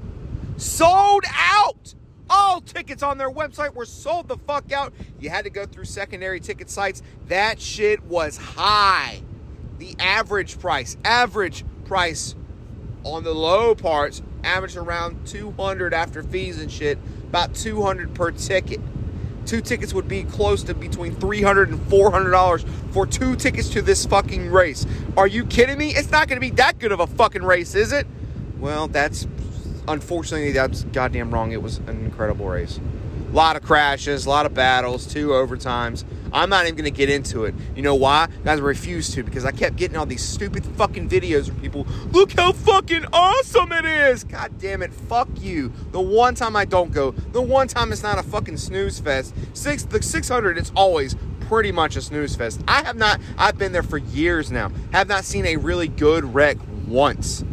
sold 0.58 1.24
out. 1.28 1.94
All 2.28 2.60
tickets 2.60 3.02
on 3.02 3.16
their 3.16 3.30
website 3.30 3.74
were 3.74 3.86
sold 3.86 4.28
the 4.28 4.36
fuck 4.36 4.70
out. 4.72 4.92
You 5.20 5.30
had 5.30 5.44
to 5.44 5.50
go 5.50 5.64
through 5.64 5.84
secondary 5.84 6.40
ticket 6.40 6.68
sites. 6.68 7.00
That 7.28 7.60
shit 7.60 8.02
was 8.02 8.36
high. 8.36 9.22
The 9.78 9.94
average 9.98 10.58
price, 10.58 10.96
average 11.04 11.64
price 11.84 12.34
on 13.04 13.22
the 13.24 13.34
low 13.34 13.74
parts, 13.74 14.20
averaged 14.42 14.76
around 14.76 15.26
200 15.26 15.94
after 15.94 16.22
fees 16.22 16.60
and 16.60 16.70
shit 16.70 16.98
about 17.32 17.54
200 17.54 18.12
per 18.14 18.30
ticket. 18.30 18.78
Two 19.46 19.62
tickets 19.62 19.94
would 19.94 20.06
be 20.06 20.22
close 20.24 20.62
to 20.64 20.74
between 20.74 21.14
300 21.14 21.70
and 21.70 21.80
400 21.88 22.30
dollars 22.30 22.62
for 22.90 23.06
two 23.06 23.36
tickets 23.36 23.70
to 23.70 23.80
this 23.80 24.04
fucking 24.04 24.50
race. 24.50 24.84
Are 25.16 25.26
you 25.26 25.46
kidding 25.46 25.78
me? 25.78 25.94
It's 25.94 26.10
not 26.10 26.28
going 26.28 26.36
to 26.36 26.46
be 26.46 26.54
that 26.56 26.78
good 26.78 26.92
of 26.92 27.00
a 27.00 27.06
fucking 27.06 27.42
race, 27.42 27.74
is 27.74 27.90
it? 27.90 28.06
Well, 28.58 28.86
that's 28.86 29.26
unfortunately 29.88 30.52
that's 30.52 30.84
goddamn 30.84 31.30
wrong. 31.32 31.52
It 31.52 31.62
was 31.62 31.78
an 31.78 32.04
incredible 32.04 32.46
race. 32.46 32.78
A 33.30 33.34
lot 33.34 33.56
of 33.56 33.62
crashes, 33.62 34.26
a 34.26 34.28
lot 34.28 34.44
of 34.44 34.52
battles, 34.52 35.06
two 35.06 35.28
overtimes. 35.28 36.04
I'm 36.32 36.48
not 36.48 36.66
even 36.66 36.84
to 36.84 36.90
get 36.90 37.10
into 37.10 37.44
it. 37.44 37.54
You 37.76 37.82
know 37.82 37.94
why? 37.94 38.28
Guys, 38.44 38.58
I 38.58 38.62
refuse 38.62 39.12
to 39.14 39.22
because 39.22 39.44
I 39.44 39.52
kept 39.52 39.76
getting 39.76 39.96
all 39.96 40.06
these 40.06 40.22
stupid 40.22 40.64
fucking 40.64 41.08
videos 41.08 41.46
from 41.46 41.60
people. 41.60 41.86
Look 42.10 42.32
how 42.32 42.52
fucking 42.52 43.06
awesome 43.12 43.72
it 43.72 43.84
is. 43.84 44.24
God 44.24 44.58
damn 44.58 44.82
it. 44.82 44.92
Fuck 44.92 45.28
you. 45.40 45.72
The 45.92 46.00
one 46.00 46.34
time 46.34 46.56
I 46.56 46.64
don't 46.64 46.92
go, 46.92 47.10
the 47.10 47.42
one 47.42 47.68
time 47.68 47.92
it's 47.92 48.02
not 48.02 48.18
a 48.18 48.22
fucking 48.22 48.56
snooze 48.56 48.98
fest. 48.98 49.34
Six, 49.52 49.84
the 49.84 50.02
600, 50.02 50.58
it's 50.58 50.72
always 50.74 51.16
pretty 51.40 51.72
much 51.72 51.96
a 51.96 52.00
snooze 52.00 52.34
fest. 52.34 52.62
I 52.66 52.82
have 52.82 52.96
not, 52.96 53.20
I've 53.36 53.58
been 53.58 53.72
there 53.72 53.82
for 53.82 53.98
years 53.98 54.50
now, 54.50 54.70
have 54.92 55.08
not 55.08 55.24
seen 55.24 55.44
a 55.46 55.56
really 55.56 55.88
good 55.88 56.34
wreck 56.34 56.56
once. 56.86 57.44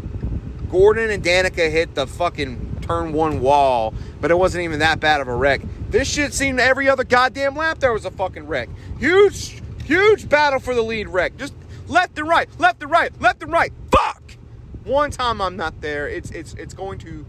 Gordon 0.69 1.09
and 1.09 1.23
Danica 1.23 1.69
hit 1.69 1.95
the 1.95 2.05
fucking 2.05 2.68
turn 2.89 3.13
one 3.13 3.39
wall, 3.39 3.93
but 4.19 4.31
it 4.31 4.37
wasn't 4.37 4.63
even 4.63 4.79
that 4.79 4.99
bad 4.99 5.21
of 5.21 5.27
a 5.27 5.35
wreck. 5.35 5.61
This 5.89 6.11
shit 6.11 6.33
seemed 6.33 6.59
every 6.59 6.89
other 6.89 7.03
goddamn 7.03 7.55
lap 7.55 7.77
there 7.79 7.93
was 7.93 8.03
a 8.03 8.09
fucking 8.11 8.47
wreck. 8.47 8.67
Huge, 8.97 9.61
huge 9.85 10.27
battle 10.27 10.59
for 10.59 10.73
the 10.73 10.81
lead 10.81 11.07
wreck. 11.07 11.37
Just 11.37 11.53
left 11.87 12.17
and 12.17 12.27
right, 12.27 12.49
left 12.59 12.81
and 12.81 12.91
right, 12.91 13.21
left 13.21 13.43
and 13.43 13.51
right. 13.51 13.71
Fuck! 13.91 14.37
One 14.85 15.11
time 15.11 15.39
I'm 15.39 15.55
not 15.55 15.81
there. 15.81 16.07
It's 16.07 16.31
it's 16.31 16.55
it's 16.55 16.73
going 16.73 16.97
to 16.99 17.25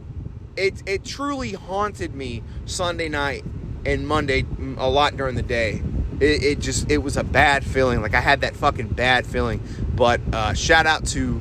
it 0.56 0.82
it 0.86 1.04
truly 1.04 1.52
haunted 1.52 2.14
me 2.14 2.42
Sunday 2.64 3.10
night 3.10 3.44
and 3.84 4.08
Monday 4.08 4.46
a 4.78 4.88
lot 4.88 5.18
during 5.18 5.34
the 5.34 5.42
day. 5.42 5.82
It, 6.20 6.42
it, 6.42 6.58
just 6.58 6.90
it 6.90 6.98
was 6.98 7.16
a 7.18 7.24
bad 7.24 7.64
feeling. 7.64 8.00
Like 8.00 8.14
I 8.14 8.20
had 8.20 8.42
that 8.42 8.56
fucking 8.56 8.88
bad 8.88 9.26
feeling. 9.26 9.62
But 9.94 10.22
uh, 10.32 10.54
shout 10.54 10.86
out 10.86 11.06
to 11.08 11.40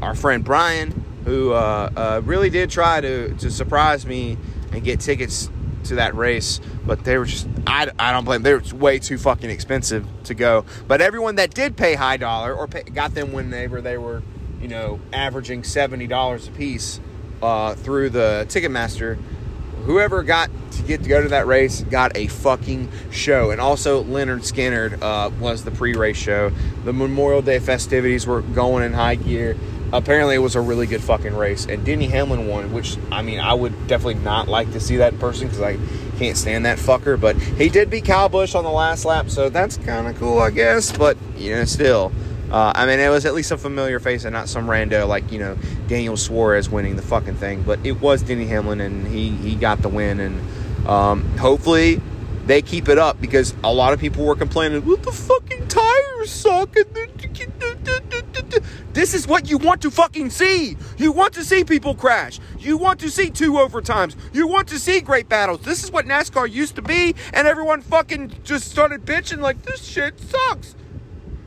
our 0.00 0.14
friend 0.14 0.42
Brian 0.44 0.99
who 1.24 1.52
uh, 1.52 1.90
uh, 1.96 2.20
really 2.24 2.50
did 2.50 2.70
try 2.70 3.00
to, 3.00 3.34
to 3.34 3.50
surprise 3.50 4.06
me 4.06 4.36
and 4.72 4.82
get 4.82 5.00
tickets 5.00 5.50
to 5.84 5.96
that 5.96 6.14
race, 6.14 6.60
but 6.86 7.04
they 7.04 7.18
were 7.18 7.24
just 7.24 7.48
I, 7.66 7.90
I 7.98 8.12
don't 8.12 8.24
blame. 8.24 8.42
They 8.42 8.54
were 8.54 8.62
way 8.74 8.98
too 8.98 9.18
fucking 9.18 9.50
expensive 9.50 10.06
to 10.24 10.34
go. 10.34 10.64
But 10.86 11.00
everyone 11.00 11.36
that 11.36 11.54
did 11.54 11.76
pay 11.76 11.94
high 11.94 12.16
dollar 12.16 12.54
or 12.54 12.66
pay, 12.68 12.82
got 12.82 13.14
them 13.14 13.32
whenever 13.32 13.80
they 13.80 13.96
were, 13.96 14.22
you 14.60 14.68
know, 14.68 15.00
averaging 15.12 15.64
seventy 15.64 16.06
dollars 16.06 16.48
a 16.48 16.50
piece 16.52 17.00
uh, 17.42 17.74
through 17.74 18.10
the 18.10 18.46
Ticketmaster. 18.48 19.18
Whoever 19.86 20.22
got 20.22 20.50
to 20.72 20.82
get 20.82 21.02
to 21.02 21.08
go 21.08 21.22
to 21.22 21.28
that 21.30 21.46
race 21.46 21.80
got 21.80 22.14
a 22.14 22.26
fucking 22.26 22.90
show, 23.10 23.50
and 23.50 23.60
also 23.60 24.04
Lynyrd 24.04 24.40
Skynyrd 24.40 25.00
uh, 25.00 25.30
was 25.40 25.64
the 25.64 25.70
pre-race 25.70 26.18
show. 26.18 26.52
The 26.84 26.92
Memorial 26.92 27.40
Day 27.40 27.58
festivities 27.58 28.26
were 28.26 28.42
going 28.42 28.84
in 28.84 28.92
high 28.92 29.14
gear 29.14 29.56
apparently 29.92 30.34
it 30.34 30.38
was 30.38 30.54
a 30.54 30.60
really 30.60 30.86
good 30.86 31.02
fucking 31.02 31.34
race 31.34 31.66
and 31.66 31.84
denny 31.84 32.06
hamlin 32.06 32.46
won 32.46 32.72
which 32.72 32.96
i 33.10 33.22
mean 33.22 33.40
i 33.40 33.52
would 33.52 33.86
definitely 33.86 34.14
not 34.22 34.48
like 34.48 34.70
to 34.72 34.80
see 34.80 34.96
that 34.96 35.18
person 35.18 35.48
because 35.48 35.60
i 35.60 35.76
can't 36.18 36.36
stand 36.36 36.64
that 36.64 36.78
fucker 36.78 37.18
but 37.18 37.36
he 37.36 37.68
did 37.68 37.90
beat 37.90 38.04
kyle 38.04 38.28
busch 38.28 38.54
on 38.54 38.64
the 38.64 38.70
last 38.70 39.04
lap 39.04 39.28
so 39.28 39.48
that's 39.48 39.76
kind 39.78 40.06
of 40.06 40.16
cool 40.16 40.38
i 40.38 40.50
guess 40.50 40.96
but 40.96 41.16
you 41.36 41.54
know 41.54 41.64
still 41.64 42.12
uh, 42.50 42.72
i 42.74 42.86
mean 42.86 42.98
it 43.00 43.08
was 43.08 43.24
at 43.24 43.34
least 43.34 43.50
a 43.50 43.56
familiar 43.56 43.98
face 43.98 44.24
and 44.24 44.32
not 44.32 44.48
some 44.48 44.66
rando 44.66 45.08
like 45.08 45.30
you 45.32 45.38
know 45.38 45.56
daniel 45.88 46.16
suarez 46.16 46.68
winning 46.68 46.96
the 46.96 47.02
fucking 47.02 47.34
thing 47.34 47.62
but 47.62 47.78
it 47.84 48.00
was 48.00 48.22
denny 48.22 48.46
hamlin 48.46 48.80
and 48.80 49.06
he 49.08 49.30
he 49.30 49.54
got 49.54 49.80
the 49.82 49.88
win 49.88 50.20
and 50.20 50.40
um, 50.86 51.24
hopefully 51.36 52.00
they 52.46 52.62
keep 52.62 52.88
it 52.88 52.98
up 52.98 53.20
because 53.20 53.54
a 53.62 53.72
lot 53.72 53.92
of 53.92 54.00
people 54.00 54.24
were 54.24 54.34
complaining, 54.34 54.84
"What 54.84 55.02
the 55.02 55.12
fucking 55.12 55.68
tires 55.68 56.30
suck." 56.30 56.74
This 59.00 59.14
is 59.14 59.26
what 59.26 59.48
you 59.48 59.56
want 59.56 59.80
to 59.80 59.90
fucking 59.90 60.28
see. 60.28 60.76
You 60.98 61.10
want 61.10 61.32
to 61.32 61.42
see 61.42 61.64
people 61.64 61.94
crash. 61.94 62.38
You 62.58 62.76
want 62.76 63.00
to 63.00 63.08
see 63.08 63.30
two 63.30 63.52
overtimes. 63.52 64.14
You 64.34 64.46
want 64.46 64.68
to 64.68 64.78
see 64.78 65.00
great 65.00 65.26
battles. 65.26 65.62
This 65.62 65.82
is 65.82 65.90
what 65.90 66.04
NASCAR 66.04 66.50
used 66.50 66.76
to 66.76 66.82
be, 66.82 67.14
and 67.32 67.48
everyone 67.48 67.80
fucking 67.80 68.30
just 68.44 68.70
started 68.70 69.06
bitching 69.06 69.38
like 69.38 69.62
this 69.62 69.82
shit 69.82 70.20
sucks. 70.20 70.74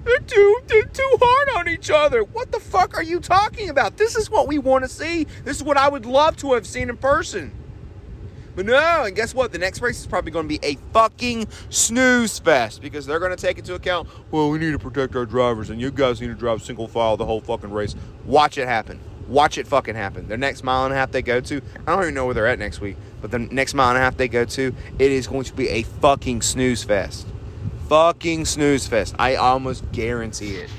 They're 0.04 0.18
too 0.22 0.62
they're 0.66 0.86
too 0.86 1.18
hard 1.22 1.50
on 1.60 1.72
each 1.72 1.92
other. 1.92 2.24
What 2.24 2.52
the 2.52 2.60
fuck 2.60 2.98
are 2.98 3.04
you 3.04 3.20
talking 3.20 3.70
about? 3.70 3.98
This 3.98 4.16
is 4.16 4.32
what 4.32 4.48
we 4.48 4.58
want 4.58 4.84
to 4.84 4.90
see. 4.90 5.28
This 5.44 5.58
is 5.58 5.64
what 5.64 5.78
I 5.78 5.90
would 5.90 6.08
love 6.08 6.36
to 6.38 6.54
have 6.54 6.66
seen 6.66 6.90
in 6.90 6.98
person. 6.98 7.52
But 8.56 8.68
no, 8.68 9.04
and 9.06 9.16
guess 9.16 9.34
what? 9.34 9.52
The 9.52 9.58
next 9.58 9.82
race 9.82 10.00
is 10.00 10.06
probably 10.06 10.32
going 10.32 10.48
to 10.48 10.60
be 10.60 10.66
a 10.66 10.78
fucking 10.94 11.48
snooze 11.70 12.38
fest 12.40 12.82
because 12.82 13.06
they're 13.06 13.20
going 13.20 13.36
to 13.36 13.42
take 13.42 13.58
into 13.58 13.74
account, 13.74 14.08
well, 14.30 14.50
we 14.50 14.60
need 14.60 14.72
to 14.72 14.80
protect 14.80 15.16
our 15.16 15.26
drivers 15.26 15.70
and 15.70 15.82
you 15.82 15.90
guys 15.90 16.22
need 16.22 16.28
to 16.28 16.36
drive 16.36 16.62
single 16.62 16.88
file 16.88 17.18
the 17.18 17.26
whole 17.26 17.42
fucking 17.42 17.72
race. 17.72 17.96
Watch 18.26 18.58
it 18.58 18.68
happen. 18.68 19.00
Watch 19.28 19.58
it 19.58 19.66
fucking 19.66 19.96
happen. 19.96 20.28
The 20.28 20.38
next 20.38 20.64
mile 20.64 20.86
and 20.86 20.94
a 20.94 20.98
half 20.98 21.12
they 21.12 21.22
go 21.22 21.40
to, 21.42 21.62
I 21.88 21.92
don't 21.92 22.04
even 22.04 22.14
know 22.14 22.26
where 22.26 22.34
they're 22.34 22.48
at 22.48 22.60
next 22.60 22.82
week, 22.82 22.98
but 23.22 23.32
the 23.32 23.40
next 23.40 23.74
mile 23.74 23.90
and 23.90 23.98
a 23.98 24.02
half 24.02 24.18
they 24.18 24.28
go 24.28 24.46
to, 24.46 24.76
it 25.00 25.12
is 25.12 25.28
going 25.28 25.46
to 25.46 25.54
be 25.54 25.70
a 25.70 25.84
fucking 25.84 26.42
snooze 26.42 26.84
fest. 26.84 27.26
Fucking 27.90 28.46
snooze 28.46 28.86
fest. 28.86 29.16
I 29.18 29.36
almost 29.36 29.90
guarantee 29.92 30.58
it. 30.58 30.70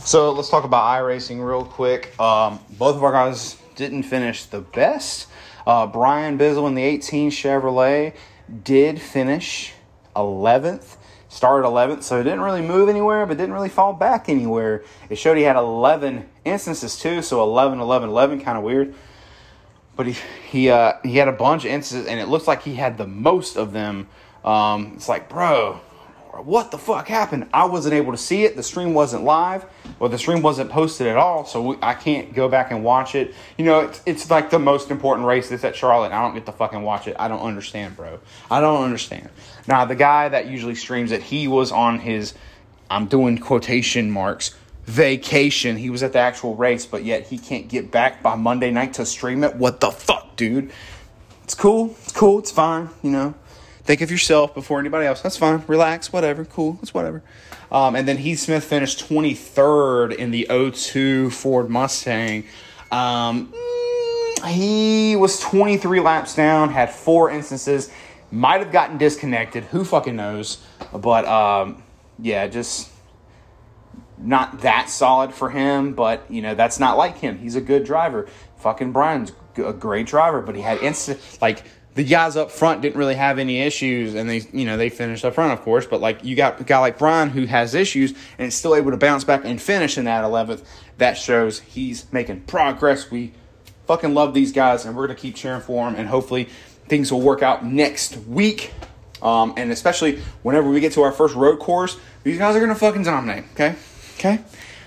So 0.00 0.30
let's 0.32 0.50
talk 0.50 0.64
about 0.64 0.84
iRacing 0.84 1.44
real 1.44 1.64
quick. 1.64 2.18
Um, 2.20 2.60
both 2.78 2.96
of 2.96 3.02
our 3.02 3.12
guys 3.12 3.56
didn't 3.74 4.04
finish 4.04 4.44
the 4.44 4.60
best. 4.60 5.28
Uh, 5.66 5.86
Brian 5.86 6.38
Bizzle 6.38 6.68
in 6.68 6.74
the 6.74 6.82
18 6.82 7.30
Chevrolet 7.30 8.14
did 8.62 9.00
finish 9.00 9.72
11th. 10.14 10.96
Started 11.28 11.66
11th, 11.66 12.02
so 12.04 12.20
it 12.20 12.24
didn't 12.24 12.40
really 12.40 12.62
move 12.62 12.88
anywhere, 12.88 13.26
but 13.26 13.36
didn't 13.36 13.52
really 13.52 13.68
fall 13.68 13.92
back 13.92 14.28
anywhere. 14.28 14.84
It 15.10 15.16
showed 15.16 15.36
he 15.36 15.42
had 15.42 15.56
11 15.56 16.26
instances 16.44 16.98
too, 16.98 17.20
so 17.20 17.42
11, 17.42 17.80
11, 17.80 18.08
11, 18.08 18.40
kind 18.40 18.56
of 18.56 18.62
weird. 18.62 18.94
But 19.96 20.06
he 20.06 20.16
he 20.48 20.70
uh, 20.70 20.94
he 21.02 21.16
had 21.16 21.26
a 21.26 21.32
bunch 21.32 21.64
of 21.64 21.70
instances, 21.72 22.06
and 22.06 22.20
it 22.20 22.28
looks 22.28 22.46
like 22.46 22.62
he 22.62 22.74
had 22.74 22.96
the 22.96 23.06
most 23.06 23.56
of 23.56 23.72
them. 23.72 24.08
Um, 24.44 24.92
it's 24.94 25.08
like, 25.08 25.28
bro, 25.28 25.80
what 26.44 26.70
the 26.70 26.78
fuck 26.78 27.08
happened? 27.08 27.48
I 27.52 27.64
wasn't 27.64 27.94
able 27.94 28.12
to 28.12 28.18
see 28.18 28.44
it. 28.44 28.56
The 28.56 28.62
stream 28.62 28.94
wasn't 28.94 29.24
live, 29.24 29.66
or 29.98 30.08
the 30.08 30.18
stream 30.18 30.42
wasn't 30.42 30.70
posted 30.70 31.06
at 31.06 31.16
all, 31.16 31.44
so 31.44 31.62
we, 31.62 31.76
I 31.82 31.94
can't 31.94 32.34
go 32.34 32.48
back 32.48 32.70
and 32.70 32.84
watch 32.84 33.14
it. 33.14 33.34
You 33.56 33.64
know, 33.64 33.80
it's, 33.80 34.02
it's 34.06 34.30
like 34.30 34.50
the 34.50 34.58
most 34.58 34.90
important 34.90 35.26
race 35.26 35.48
that's 35.48 35.64
at 35.64 35.74
Charlotte. 35.74 36.12
I 36.12 36.22
don't 36.22 36.34
get 36.34 36.46
to 36.46 36.52
fucking 36.52 36.82
watch 36.82 37.08
it. 37.08 37.16
I 37.18 37.28
don't 37.28 37.40
understand, 37.40 37.96
bro. 37.96 38.18
I 38.50 38.60
don't 38.60 38.84
understand. 38.84 39.30
Now, 39.66 39.84
the 39.84 39.94
guy 39.94 40.28
that 40.28 40.46
usually 40.46 40.74
streams 40.74 41.12
it, 41.12 41.22
he 41.22 41.48
was 41.48 41.72
on 41.72 42.00
his, 42.00 42.34
I'm 42.90 43.06
doing 43.06 43.38
quotation 43.38 44.10
marks, 44.10 44.54
vacation. 44.84 45.76
He 45.76 45.90
was 45.90 46.02
at 46.02 46.12
the 46.12 46.18
actual 46.18 46.54
race, 46.56 46.86
but 46.86 47.04
yet 47.04 47.26
he 47.26 47.38
can't 47.38 47.68
get 47.68 47.90
back 47.90 48.22
by 48.22 48.34
Monday 48.34 48.70
night 48.70 48.94
to 48.94 49.06
stream 49.06 49.44
it. 49.44 49.56
What 49.56 49.80
the 49.80 49.90
fuck, 49.90 50.36
dude? 50.36 50.70
It's 51.44 51.54
cool. 51.54 51.96
It's 52.02 52.12
cool. 52.12 52.38
It's 52.38 52.50
fine. 52.50 52.90
You 53.02 53.10
know, 53.10 53.34
Think 53.86 54.00
of 54.00 54.10
yourself 54.10 54.52
before 54.52 54.80
anybody 54.80 55.06
else. 55.06 55.22
That's 55.22 55.36
fine. 55.36 55.62
Relax. 55.68 56.12
Whatever. 56.12 56.44
Cool. 56.44 56.76
It's 56.82 56.92
whatever. 56.92 57.22
Um, 57.70 57.96
and 57.96 58.06
then 58.06 58.18
Heath 58.18 58.40
Smith 58.40 58.64
finished 58.64 59.08
23rd 59.08 60.14
in 60.14 60.30
the 60.30 60.46
02 60.50 61.30
Ford 61.30 61.68
Mustang. 61.68 62.44
Um, 62.90 63.52
he 64.46 65.16
was 65.16 65.40
23 65.40 66.00
laps 66.00 66.34
down, 66.34 66.70
had 66.70 66.90
four 66.90 67.30
instances, 67.30 67.90
might 68.30 68.60
have 68.60 68.72
gotten 68.72 68.98
disconnected. 68.98 69.64
Who 69.64 69.84
fucking 69.84 70.16
knows? 70.16 70.58
But 70.92 71.24
um, 71.26 71.82
yeah, 72.18 72.46
just 72.46 72.90
not 74.18 74.60
that 74.60 74.88
solid 74.88 75.32
for 75.32 75.50
him. 75.50 75.94
But 75.94 76.30
you 76.30 76.42
know, 76.42 76.54
that's 76.54 76.78
not 76.78 76.96
like 76.96 77.18
him. 77.18 77.38
He's 77.38 77.56
a 77.56 77.60
good 77.60 77.84
driver. 77.84 78.28
Fucking 78.58 78.92
Brian's 78.92 79.32
a 79.56 79.72
great 79.72 80.06
driver, 80.06 80.40
but 80.42 80.54
he 80.54 80.62
had 80.62 80.78
instant 80.78 81.20
like 81.40 81.64
the 81.96 82.04
guys 82.04 82.36
up 82.36 82.50
front 82.50 82.82
didn't 82.82 82.96
really 82.96 83.14
have 83.14 83.38
any 83.38 83.60
issues 83.60 84.14
and 84.14 84.30
they 84.30 84.42
you 84.52 84.64
know 84.64 84.76
they 84.76 84.88
finished 84.88 85.24
up 85.24 85.34
front 85.34 85.52
of 85.52 85.60
course 85.62 85.86
but 85.86 86.00
like 86.00 86.22
you 86.24 86.36
got 86.36 86.60
a 86.60 86.64
guy 86.64 86.78
like 86.78 86.98
brian 86.98 87.30
who 87.30 87.46
has 87.46 87.74
issues 87.74 88.12
and 88.38 88.48
is 88.48 88.54
still 88.54 88.74
able 88.74 88.90
to 88.90 88.96
bounce 88.96 89.24
back 89.24 89.44
and 89.44 89.60
finish 89.60 89.98
in 89.98 90.04
that 90.04 90.22
11th 90.22 90.62
that 90.98 91.14
shows 91.14 91.60
he's 91.60 92.10
making 92.12 92.40
progress. 92.42 93.10
We 93.10 93.32
fucking 93.86 94.14
love 94.14 94.34
these 94.34 94.52
guys 94.52 94.84
and 94.84 94.96
we're 94.96 95.06
to 95.06 95.14
keep 95.14 95.36
cheering 95.36 95.60
for 95.60 95.84
them 95.84 95.94
and 95.96 96.08
hopefully 96.08 96.48
things 96.86 97.12
will 97.12 97.20
work 97.20 97.42
out 97.42 97.64
next 97.64 98.16
week. 98.26 98.72
Um, 99.22 99.54
and 99.56 99.72
especially 99.72 100.20
whenever 100.42 100.68
we 100.68 100.80
get 100.80 100.92
to 100.92 101.02
our 101.02 101.12
first 101.12 101.34
road 101.34 101.58
course 101.58 101.98
these 102.22 102.38
guys 102.38 102.54
are 102.54 102.66
to 102.66 102.74
fucking 102.74 103.02
dominate 103.02 103.44
okay? 103.54 103.74
Okay? 104.18 104.40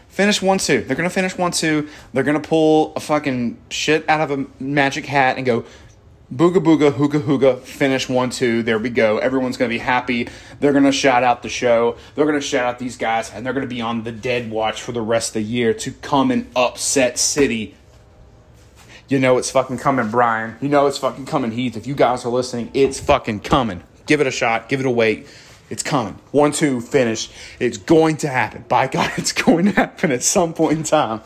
Finish 0.08 0.42
one 0.42 0.60
two. 0.60 0.82
They're 0.82 0.96
to 1.10 1.14
finish 1.14 1.38
one 1.38 1.52
two. 1.52 1.90
They're 2.14 2.24
to 2.40 2.48
pull 2.48 2.94
a 2.96 3.00
fucking 3.00 3.58
shit 3.70 4.08
out 4.08 4.22
of 4.22 4.32
a 4.32 4.46
magic 4.64 5.06
hat 5.06 5.38
and 5.38 5.46
go 5.46 5.66
Booga 6.34 6.64
booga, 6.64 6.92
hooga 6.92 7.20
hooga, 7.22 7.60
finish 7.60 8.08
one, 8.08 8.30
two. 8.30 8.62
There 8.62 8.78
we 8.78 8.92
go. 8.92 9.18
Everyone's 9.18 9.58
going 9.58 9.70
to 9.70 9.74
be 9.74 9.80
happy. 9.80 10.30
They're 10.60 10.74
going 10.74 10.84
to 10.84 10.92
shout 10.92 11.24
out 11.24 11.42
the 11.42 11.50
show. 11.50 11.98
They're 12.14 12.26
going 12.26 12.40
to 12.40 12.46
shout 12.46 12.66
out 12.68 12.78
these 12.78 12.98
guys, 12.98 13.32
and 13.32 13.44
they're 13.44 13.54
going 13.54 13.68
to 13.68 13.76
be 13.76 13.82
on 13.82 14.04
the 14.04 14.12
dead 14.12 14.52
watch 14.52 14.80
for 14.80 14.92
the 14.92 15.02
rest 15.02 15.30
of 15.30 15.34
the 15.34 15.42
year 15.42 15.74
to 15.74 15.92
come 15.92 16.30
and 16.30 16.48
upset 16.56 17.18
City. 17.18 17.76
You 19.08 19.18
know 19.18 19.40
it's 19.40 19.50
fucking 19.50 19.80
coming, 19.80 20.12
Brian. 20.12 20.56
You 20.62 20.70
know 20.70 20.86
it's 20.86 21.00
fucking 21.00 21.26
coming, 21.26 21.50
Heath. 21.50 21.76
If 21.76 21.88
you 21.88 21.96
guys 21.96 22.24
are 22.26 22.30
listening, 22.30 22.70
it's 22.76 23.00
fucking 23.00 23.40
coming. 23.40 23.82
Give 24.06 24.22
it 24.22 24.28
a 24.28 24.32
shot. 24.32 24.70
Give 24.70 24.80
it 24.80 24.86
a 24.86 24.92
wait. 24.92 25.28
It's 25.72 25.82
coming. 25.82 26.20
One, 26.30 26.52
two, 26.52 26.80
finish. 26.80 27.32
It's 27.60 27.80
going 27.80 28.18
to 28.18 28.28
happen. 28.28 28.66
By 28.68 28.86
God, 28.86 29.12
it's 29.18 29.32
going 29.32 29.66
to 29.66 29.72
happen 29.72 30.12
at 30.12 30.22
some 30.22 30.54
point 30.54 30.78
in 30.78 30.84
time. 30.84 31.22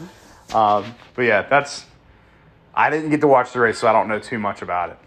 Um, 0.53 0.95
but 1.13 1.24
yeah, 1.24 1.41
that's 1.41 1.86
I 2.75 2.89
didn't 2.89 3.12
get 3.12 3.22
to 3.22 3.27
watch 3.27 3.53
the 3.53 3.60
race, 3.60 3.77
so 3.77 3.88
I 3.88 3.94
don't 3.94 4.08
know 4.08 4.20
too 4.20 4.39
much 4.39 4.63
about 4.63 4.89
it. 4.89 4.98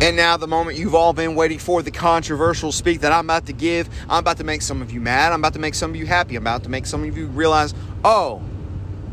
And 0.00 0.16
now, 0.16 0.38
the 0.38 0.46
moment 0.46 0.78
you've 0.78 0.94
all 0.94 1.12
been 1.12 1.34
waiting 1.34 1.58
for, 1.58 1.82
the 1.82 1.90
controversial 1.90 2.72
speak 2.72 3.00
that 3.00 3.12
I'm 3.12 3.26
about 3.26 3.44
to 3.46 3.52
give. 3.52 3.86
I'm 4.08 4.20
about 4.20 4.38
to 4.38 4.44
make 4.44 4.62
some 4.62 4.80
of 4.80 4.90
you 4.90 5.00
mad. 5.00 5.32
I'm 5.32 5.40
about 5.40 5.52
to 5.52 5.58
make 5.58 5.74
some 5.74 5.90
of 5.90 5.96
you 5.96 6.06
happy. 6.06 6.36
I'm 6.36 6.42
about 6.42 6.62
to 6.62 6.70
make 6.70 6.86
some 6.86 7.04
of 7.04 7.18
you 7.18 7.26
realize, 7.26 7.74
oh, 8.02 8.40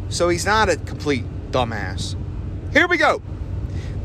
so 0.08 0.30
he's 0.30 0.46
not 0.46 0.70
a 0.70 0.78
complete 0.78 1.26
dumbass. 1.52 2.16
Here 2.72 2.88
we 2.88 2.98
go. 2.98 3.22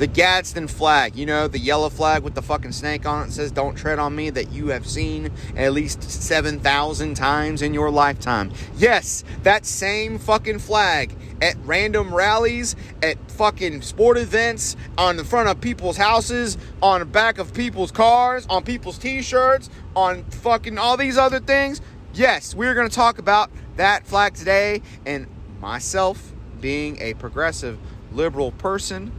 The 0.03 0.09
Gadsden 0.09 0.67
flag, 0.67 1.15
you 1.15 1.27
know, 1.27 1.47
the 1.47 1.61
yellow 1.61 1.89
flag 1.89 2.25
with 2.25 2.35
the 2.35 2.43
fucking 2.43 2.73
snake 2.73 3.07
on 3.07 3.29
it 3.29 3.33
says, 3.33 3.53
Don't 3.53 3.77
tread 3.77 4.01
on 4.01 4.17
me, 4.17 4.31
that 4.31 4.51
you 4.51 4.67
have 4.71 4.85
seen 4.85 5.31
at 5.55 5.73
least 5.73 6.03
7,000 6.03 7.15
times 7.15 7.63
in 7.63 7.73
your 7.73 7.89
lifetime. 7.89 8.51
Yes, 8.77 9.23
that 9.45 9.65
same 9.65 10.19
fucking 10.19 10.59
flag 10.59 11.15
at 11.41 11.55
random 11.65 12.13
rallies, 12.13 12.75
at 13.01 13.17
fucking 13.31 13.83
sport 13.83 14.19
events, 14.19 14.75
on 14.99 15.17
the 15.17 15.25
front 15.25 15.49
of 15.49 15.61
people's 15.61 15.99
houses, 15.99 16.59
on 16.83 16.99
the 16.99 17.07
back 17.07 17.39
of 17.39 17.55
people's 17.55 17.93
cars, 17.93 18.45
on 18.51 18.65
people's 18.65 18.99
t 18.99 19.23
shirts, 19.23 19.71
on 19.95 20.25
fucking 20.25 20.79
all 20.79 20.97
these 20.97 21.17
other 21.17 21.39
things. 21.39 21.81
Yes, 22.13 22.57
we're 22.57 22.75
going 22.75 22.89
to 22.89 22.95
talk 22.95 23.19
about 23.19 23.53
that 23.77 24.05
flag 24.05 24.35
today 24.35 24.83
and 25.07 25.29
myself 25.61 26.33
being 26.61 27.01
a 27.01 27.15
progressive 27.15 27.79
liberal 28.11 28.51
person, 28.51 29.13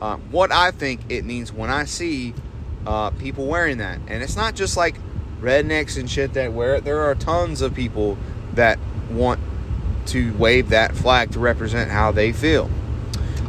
uh, 0.00 0.16
what 0.16 0.52
I 0.52 0.70
think 0.70 1.00
it 1.08 1.24
means 1.24 1.52
when 1.52 1.70
I 1.70 1.84
see 1.84 2.34
uh, 2.86 3.10
people 3.10 3.46
wearing 3.46 3.78
that. 3.78 3.98
And 4.06 4.22
it's 4.22 4.36
not 4.36 4.54
just 4.54 4.76
like 4.76 4.96
rednecks 5.40 5.98
and 5.98 6.10
shit 6.10 6.34
that 6.34 6.52
wear 6.52 6.76
it, 6.76 6.84
there 6.84 7.02
are 7.02 7.14
tons 7.14 7.60
of 7.60 7.74
people 7.74 8.16
that 8.54 8.78
want 9.10 9.40
to 10.06 10.34
wave 10.36 10.70
that 10.70 10.96
flag 10.96 11.32
to 11.32 11.38
represent 11.38 11.90
how 11.90 12.12
they 12.12 12.32
feel. 12.32 12.70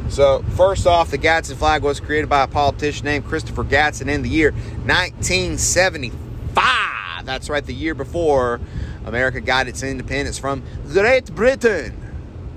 So, 0.09 0.43
first 0.55 0.87
off, 0.87 1.11
the 1.11 1.17
Gadsden 1.17 1.57
flag 1.57 1.83
was 1.83 1.99
created 1.99 2.29
by 2.29 2.43
a 2.43 2.47
politician 2.47 3.05
named 3.05 3.25
Christopher 3.25 3.63
Gadsden 3.63 4.09
in 4.09 4.23
the 4.23 4.29
year 4.29 4.51
1975. 4.51 7.25
That's 7.25 7.49
right, 7.49 7.63
the 7.63 7.75
year 7.75 7.93
before 7.93 8.59
America 9.05 9.39
got 9.39 9.67
its 9.67 9.83
independence 9.83 10.39
from 10.39 10.63
Great 10.91 11.33
Britain 11.35 11.95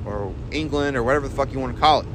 or 0.07 0.35
England 0.51 0.97
or 0.97 1.03
whatever 1.03 1.29
the 1.29 1.35
fuck 1.35 1.53
you 1.53 1.59
want 1.59 1.75
to 1.75 1.81
call 1.81 2.01
it. 2.01 2.07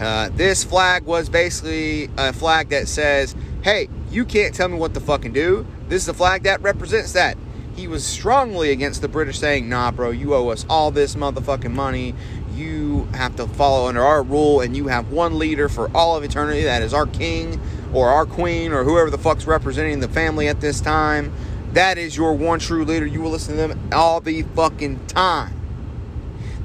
Uh, 0.00 0.28
this 0.34 0.62
flag 0.62 1.04
was 1.04 1.28
basically 1.28 2.08
a 2.16 2.32
flag 2.32 2.68
that 2.68 2.86
says, 2.86 3.34
hey, 3.62 3.88
you 4.10 4.24
can't 4.24 4.54
tell 4.54 4.68
me 4.68 4.76
what 4.76 4.94
to 4.94 5.00
fucking 5.00 5.32
do. 5.32 5.66
This 5.88 6.02
is 6.02 6.08
a 6.08 6.14
flag 6.14 6.44
that 6.44 6.62
represents 6.62 7.12
that. 7.12 7.36
He 7.74 7.88
was 7.88 8.04
strongly 8.04 8.70
against 8.70 9.02
the 9.02 9.08
British 9.08 9.38
saying, 9.38 9.68
nah, 9.68 9.90
bro, 9.90 10.10
you 10.10 10.34
owe 10.34 10.48
us 10.48 10.66
all 10.68 10.90
this 10.90 11.14
motherfucking 11.14 11.72
money. 11.72 12.14
You 12.54 13.04
have 13.14 13.36
to 13.36 13.46
follow 13.46 13.88
under 13.88 14.02
our 14.02 14.22
rule, 14.22 14.60
and 14.60 14.76
you 14.76 14.88
have 14.88 15.12
one 15.12 15.38
leader 15.38 15.68
for 15.68 15.88
all 15.96 16.16
of 16.16 16.24
eternity. 16.24 16.64
That 16.64 16.82
is 16.82 16.92
our 16.92 17.06
king 17.06 17.60
or 17.92 18.08
our 18.08 18.26
queen 18.26 18.72
or 18.72 18.82
whoever 18.82 19.10
the 19.10 19.18
fuck's 19.18 19.46
representing 19.46 20.00
the 20.00 20.08
family 20.08 20.48
at 20.48 20.60
this 20.60 20.80
time. 20.80 21.32
That 21.72 21.98
is 21.98 22.16
your 22.16 22.32
one 22.34 22.58
true 22.58 22.84
leader. 22.84 23.06
You 23.06 23.20
will 23.20 23.30
listen 23.30 23.56
to 23.56 23.68
them 23.68 23.90
all 23.92 24.20
the 24.20 24.42
fucking 24.42 25.06
time. 25.06 25.57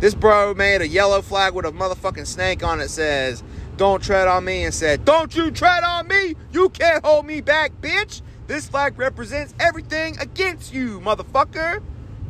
This 0.04 0.16
bro 0.16 0.54
made 0.54 0.82
a 0.82 0.88
yellow 0.90 1.22
flag 1.22 1.54
with 1.54 1.66
a 1.66 1.72
motherfucking 1.72 2.28
snake 2.28 2.62
on 2.62 2.82
it 2.82 2.90
says, 2.90 3.42
Don't 3.78 4.04
tread 4.04 4.28
on 4.28 4.44
me, 4.44 4.66
and 4.66 4.74
said, 4.74 5.06
Don't 5.06 5.34
you 5.34 5.50
tread 5.50 5.86
on 5.86 6.10
me! 6.10 6.36
You 6.52 6.68
can't 6.72 7.06
hold 7.06 7.26
me 7.26 7.40
back, 7.40 7.72
bitch! 7.80 8.22
This 8.46 8.68
flag 8.68 9.00
represents 9.00 9.54
everything 9.62 10.18
against 10.20 10.74
you, 10.74 11.00
motherfucker! 11.00 11.82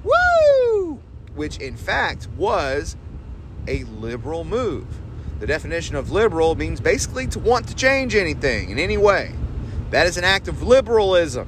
Woo! 0.03 1.01
Which 1.33 1.57
in 1.57 1.75
fact 1.75 2.27
was 2.37 2.95
a 3.67 3.85
liberal 3.85 4.43
move. 4.43 4.85
The 5.39 5.47
definition 5.47 5.95
of 5.95 6.11
liberal 6.11 6.53
means 6.53 6.79
basically 6.79 7.25
to 7.25 7.39
want 7.39 7.67
to 7.69 7.75
change 7.75 8.13
anything 8.13 8.69
in 8.69 8.77
any 8.77 8.97
way. 8.97 9.33
That 9.89 10.05
is 10.05 10.17
an 10.17 10.25
act 10.25 10.47
of 10.47 10.61
liberalism. 10.61 11.47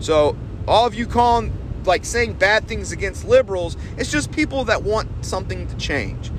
So, 0.00 0.36
all 0.66 0.84
of 0.84 0.96
you 0.96 1.06
calling, 1.06 1.56
like 1.86 2.04
saying 2.04 2.34
bad 2.34 2.68
things 2.68 2.92
against 2.92 3.24
liberals, 3.24 3.76
it's 3.96 4.10
just 4.10 4.32
people 4.32 4.64
that 4.64 4.82
want 4.82 5.08
something 5.24 5.66
to 5.66 5.76
change. 5.76 6.30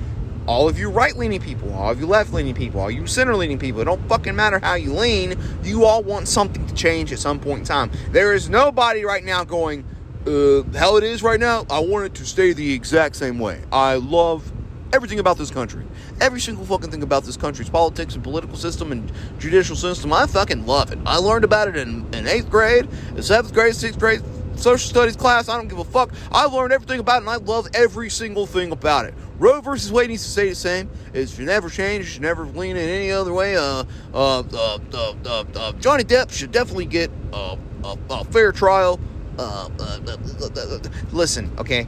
All 0.46 0.68
of 0.68 0.78
you 0.78 0.90
right 0.90 1.16
leaning 1.16 1.40
people, 1.40 1.72
all 1.72 1.90
of 1.90 2.00
you 2.00 2.06
left 2.06 2.32
leaning 2.32 2.54
people, 2.54 2.80
all 2.80 2.90
you 2.90 3.06
center 3.06 3.34
leaning 3.34 3.58
people, 3.58 3.80
it 3.80 3.84
don't 3.84 4.06
fucking 4.08 4.36
matter 4.36 4.58
how 4.58 4.74
you 4.74 4.92
lean, 4.92 5.38
you 5.62 5.84
all 5.84 6.02
want 6.02 6.28
something 6.28 6.66
to 6.66 6.74
change 6.74 7.12
at 7.12 7.18
some 7.18 7.40
point 7.40 7.60
in 7.60 7.64
time. 7.64 7.90
There 8.10 8.34
is 8.34 8.50
nobody 8.50 9.04
right 9.04 9.24
now 9.24 9.44
going, 9.44 9.84
uh, 10.26 10.64
it 10.96 11.02
is 11.02 11.22
right 11.22 11.40
now, 11.40 11.64
I 11.70 11.78
want 11.78 12.04
it 12.04 12.14
to 12.14 12.26
stay 12.26 12.52
the 12.52 12.74
exact 12.74 13.16
same 13.16 13.38
way. 13.38 13.62
I 13.72 13.94
love 13.94 14.52
everything 14.92 15.18
about 15.18 15.38
this 15.38 15.50
country. 15.50 15.84
Every 16.20 16.40
single 16.40 16.64
fucking 16.64 16.90
thing 16.90 17.02
about 17.02 17.24
this 17.24 17.36
country's 17.36 17.68
politics 17.68 18.14
and 18.14 18.22
political 18.22 18.56
system 18.56 18.92
and 18.92 19.10
judicial 19.38 19.74
system. 19.74 20.12
I 20.12 20.26
fucking 20.26 20.66
love 20.66 20.92
it. 20.92 20.98
I 21.04 21.16
learned 21.16 21.44
about 21.44 21.66
it 21.66 21.76
in, 21.76 22.06
in 22.14 22.28
eighth 22.28 22.48
grade, 22.48 22.86
seventh 23.18 23.52
grade, 23.52 23.74
sixth 23.74 23.98
grade, 23.98 24.22
social 24.56 24.88
studies 24.88 25.16
class. 25.16 25.48
I 25.48 25.56
don't 25.56 25.68
give 25.68 25.78
a 25.78 25.84
fuck. 25.84 26.12
I 26.32 26.46
learned 26.46 26.72
everything 26.72 27.00
about 27.00 27.16
it 27.16 27.26
and 27.26 27.30
I 27.30 27.36
love 27.36 27.68
every 27.74 28.10
single 28.10 28.46
thing 28.46 28.72
about 28.72 29.06
it. 29.06 29.14
Roe 29.38 29.60
versus 29.60 29.92
Wade 29.92 30.10
needs 30.10 30.22
to 30.24 30.30
stay 30.30 30.48
the 30.48 30.54
same. 30.54 30.90
It 31.12 31.28
should 31.28 31.46
never 31.46 31.68
change. 31.68 32.06
It 32.06 32.08
should 32.08 32.22
never 32.22 32.46
lean 32.46 32.76
in 32.76 32.88
any 32.88 33.10
other 33.10 33.32
way. 33.32 33.56
Uh, 33.56 33.84
uh, 34.12 34.40
uh, 34.40 34.78
uh, 34.92 35.14
uh, 35.26 35.44
uh 35.54 35.72
Johnny 35.72 36.04
Depp 36.04 36.30
should 36.30 36.52
definitely 36.52 36.86
get 36.86 37.10
uh, 37.32 37.56
a, 37.84 37.98
a 38.10 38.24
fair 38.24 38.52
trial. 38.52 39.00
Uh, 39.38 39.68
uh, 39.80 40.00
uh, 40.06 40.16
uh, 40.56 40.78
listen, 41.12 41.50
okay? 41.58 41.86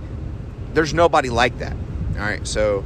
There's 0.75 0.93
nobody 0.93 1.31
like 1.31 1.59
that. 1.59 1.77
All 2.15 2.23
right, 2.23 2.47
so 2.47 2.85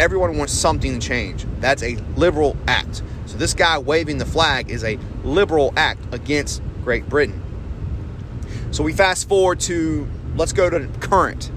everyone 0.00 0.38
wants 0.38 0.52
something 0.52 0.98
to 0.98 1.06
change. 1.06 1.44
That's 1.60 1.82
a 1.82 1.96
liberal 2.16 2.56
act. 2.66 3.02
So 3.26 3.36
this 3.36 3.54
guy 3.54 3.78
waving 3.78 4.18
the 4.18 4.26
flag 4.26 4.70
is 4.70 4.82
a 4.84 4.98
liberal 5.24 5.72
act 5.76 6.00
against 6.14 6.62
Great 6.84 7.08
Britain. 7.08 7.40
So 8.72 8.82
we 8.82 8.94
fast 8.94 9.28
forward 9.28 9.60
to 9.60 10.08
let's 10.34 10.54
go 10.54 10.70
to 10.70 10.88
current. 10.98 11.50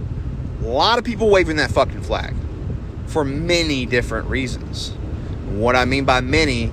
A 0.62 0.68
lot 0.68 1.00
of 1.00 1.06
people 1.06 1.30
waving 1.30 1.56
that 1.56 1.72
fucking 1.72 2.02
flag 2.02 2.36
for 3.08 3.24
many 3.24 3.86
different 3.86 4.28
reasons. 4.28 4.90
What 5.48 5.78
I 5.78 5.86
mean 5.86 6.04
by 6.04 6.20
many, 6.20 6.70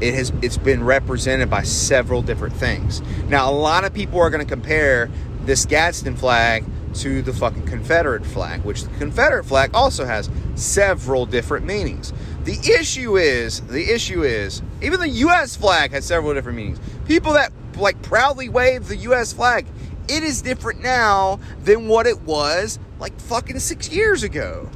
it 0.00 0.12
has 0.14 0.32
it's 0.42 0.58
been 0.58 0.82
represented 0.82 1.48
by 1.48 1.62
several 1.62 2.20
different 2.20 2.56
things. 2.56 3.00
Now 3.28 3.48
a 3.48 3.54
lot 3.54 3.84
of 3.84 3.94
people 3.94 4.18
are 4.18 4.28
going 4.28 4.44
to 4.44 4.48
compare 4.48 5.08
this 5.42 5.64
Gadsden 5.64 6.16
flag 6.16 6.64
to 6.94 7.22
the 7.22 7.32
fucking 7.32 7.66
Confederate 7.66 8.26
flag, 8.26 8.62
which 8.64 8.82
the 8.82 8.90
Confederate 8.98 9.44
flag 9.44 9.70
also 9.72 10.04
has 10.04 10.28
several 10.56 11.26
different 11.26 11.64
meanings. 11.64 12.12
The 12.42 12.58
issue 12.76 13.18
is, 13.18 13.60
the 13.60 13.92
issue 13.92 14.24
is, 14.24 14.62
even 14.82 14.98
the 14.98 15.08
US 15.08 15.54
flag 15.54 15.92
has 15.92 16.04
several 16.04 16.34
different 16.34 16.56
meanings. 16.56 16.80
People 17.06 17.34
that 17.34 17.52
like 17.76 18.00
proudly 18.02 18.48
wave 18.48 18.88
the 18.88 18.96
US 18.96 19.32
flag, 19.32 19.66
it 20.08 20.22
is 20.22 20.42
different 20.42 20.82
now 20.82 21.40
than 21.62 21.88
what 21.88 22.06
it 22.06 22.22
was 22.22 22.78
like 22.98 23.18
fucking 23.20 23.58
six 23.58 23.90
years 23.90 24.22
ago. 24.22 24.68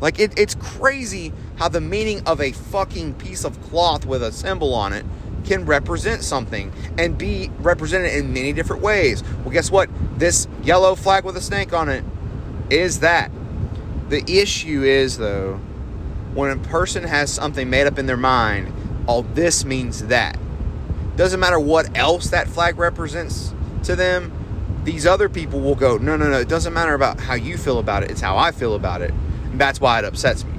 Like 0.00 0.18
it, 0.18 0.38
it's 0.38 0.54
crazy 0.56 1.32
how 1.56 1.68
the 1.68 1.80
meaning 1.80 2.26
of 2.26 2.40
a 2.40 2.52
fucking 2.52 3.14
piece 3.14 3.44
of 3.44 3.60
cloth 3.62 4.04
with 4.04 4.22
a 4.22 4.32
symbol 4.32 4.74
on 4.74 4.92
it 4.92 5.06
can 5.44 5.64
represent 5.64 6.22
something 6.22 6.72
and 6.98 7.16
be 7.16 7.50
represented 7.58 8.12
in 8.14 8.32
many 8.32 8.52
different 8.52 8.82
ways. 8.82 9.22
Well, 9.44 9.50
guess 9.50 9.70
what? 9.70 9.88
This 10.18 10.48
yellow 10.62 10.94
flag 10.94 11.24
with 11.24 11.36
a 11.36 11.40
snake 11.40 11.72
on 11.72 11.88
it 11.88 12.04
is 12.70 13.00
that. 13.00 13.30
The 14.08 14.22
issue 14.30 14.82
is, 14.82 15.18
though, 15.18 15.54
when 16.34 16.50
a 16.50 16.56
person 16.56 17.04
has 17.04 17.32
something 17.32 17.70
made 17.70 17.86
up 17.86 17.98
in 17.98 18.06
their 18.06 18.16
mind, 18.16 18.72
all 19.06 19.22
this 19.22 19.64
means 19.64 20.06
that. 20.06 20.38
Doesn't 21.16 21.40
matter 21.40 21.58
what 21.58 21.96
else 21.96 22.28
that 22.28 22.48
flag 22.48 22.78
represents 22.78 23.54
to 23.84 23.96
them, 23.96 24.32
these 24.84 25.06
other 25.06 25.28
people 25.28 25.60
will 25.60 25.74
go, 25.74 25.96
no, 25.96 26.16
no, 26.16 26.28
no, 26.28 26.38
it 26.38 26.48
doesn't 26.48 26.72
matter 26.72 26.94
about 26.94 27.20
how 27.20 27.34
you 27.34 27.56
feel 27.56 27.78
about 27.78 28.02
it, 28.02 28.10
it's 28.10 28.20
how 28.20 28.36
I 28.36 28.52
feel 28.52 28.74
about 28.74 29.02
it. 29.02 29.10
And 29.10 29.60
that's 29.60 29.80
why 29.80 29.98
it 29.98 30.04
upsets 30.04 30.44
me. 30.44 30.52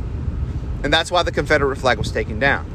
And 0.84 0.92
that's 0.92 1.12
why 1.12 1.24
the 1.24 1.32
Confederate 1.32 1.78
flag 1.78 1.98
was 1.98 2.12
taken 2.12 2.40
down. 2.40 2.70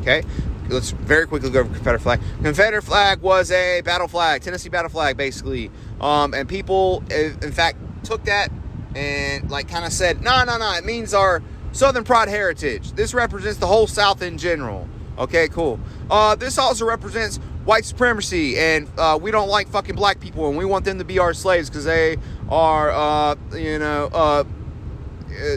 Okay? 0.00 0.22
let's 0.68 0.90
very 0.92 1.26
quickly 1.26 1.50
go 1.50 1.60
over 1.60 1.74
Confederate 1.74 2.00
flag. 2.00 2.20
Confederate 2.42 2.82
flag 2.82 3.20
was 3.20 3.50
a 3.50 3.82
battle 3.82 4.08
flag, 4.08 4.42
Tennessee 4.42 4.68
battle 4.68 4.90
flag, 4.90 5.16
basically. 5.16 5.70
Um, 6.00 6.34
and 6.34 6.48
people, 6.48 7.02
in 7.10 7.52
fact, 7.52 7.78
took 8.04 8.24
that 8.24 8.50
and 8.94 9.50
like 9.50 9.68
kind 9.68 9.84
of 9.84 9.92
said, 9.92 10.22
no, 10.22 10.44
no, 10.44 10.56
no, 10.56 10.72
it 10.74 10.84
means 10.84 11.14
our 11.14 11.42
Southern 11.72 12.04
pride 12.04 12.28
heritage. 12.28 12.92
This 12.92 13.14
represents 13.14 13.58
the 13.58 13.66
whole 13.66 13.86
South 13.86 14.22
in 14.22 14.38
general. 14.38 14.88
Okay, 15.18 15.48
cool. 15.48 15.80
Uh, 16.10 16.34
this 16.34 16.56
also 16.58 16.84
represents 16.84 17.40
white 17.64 17.84
supremacy, 17.84 18.58
and 18.58 18.88
uh, 18.98 19.18
we 19.20 19.30
don't 19.30 19.48
like 19.48 19.68
fucking 19.68 19.96
black 19.96 20.20
people, 20.20 20.48
and 20.48 20.56
we 20.56 20.64
want 20.64 20.84
them 20.84 20.98
to 20.98 21.04
be 21.04 21.18
our 21.18 21.34
slaves 21.34 21.70
because 21.70 21.84
they 21.84 22.16
are, 22.48 22.90
uh, 22.90 23.36
you 23.54 23.78
know, 23.78 24.10
uh, 24.12 24.44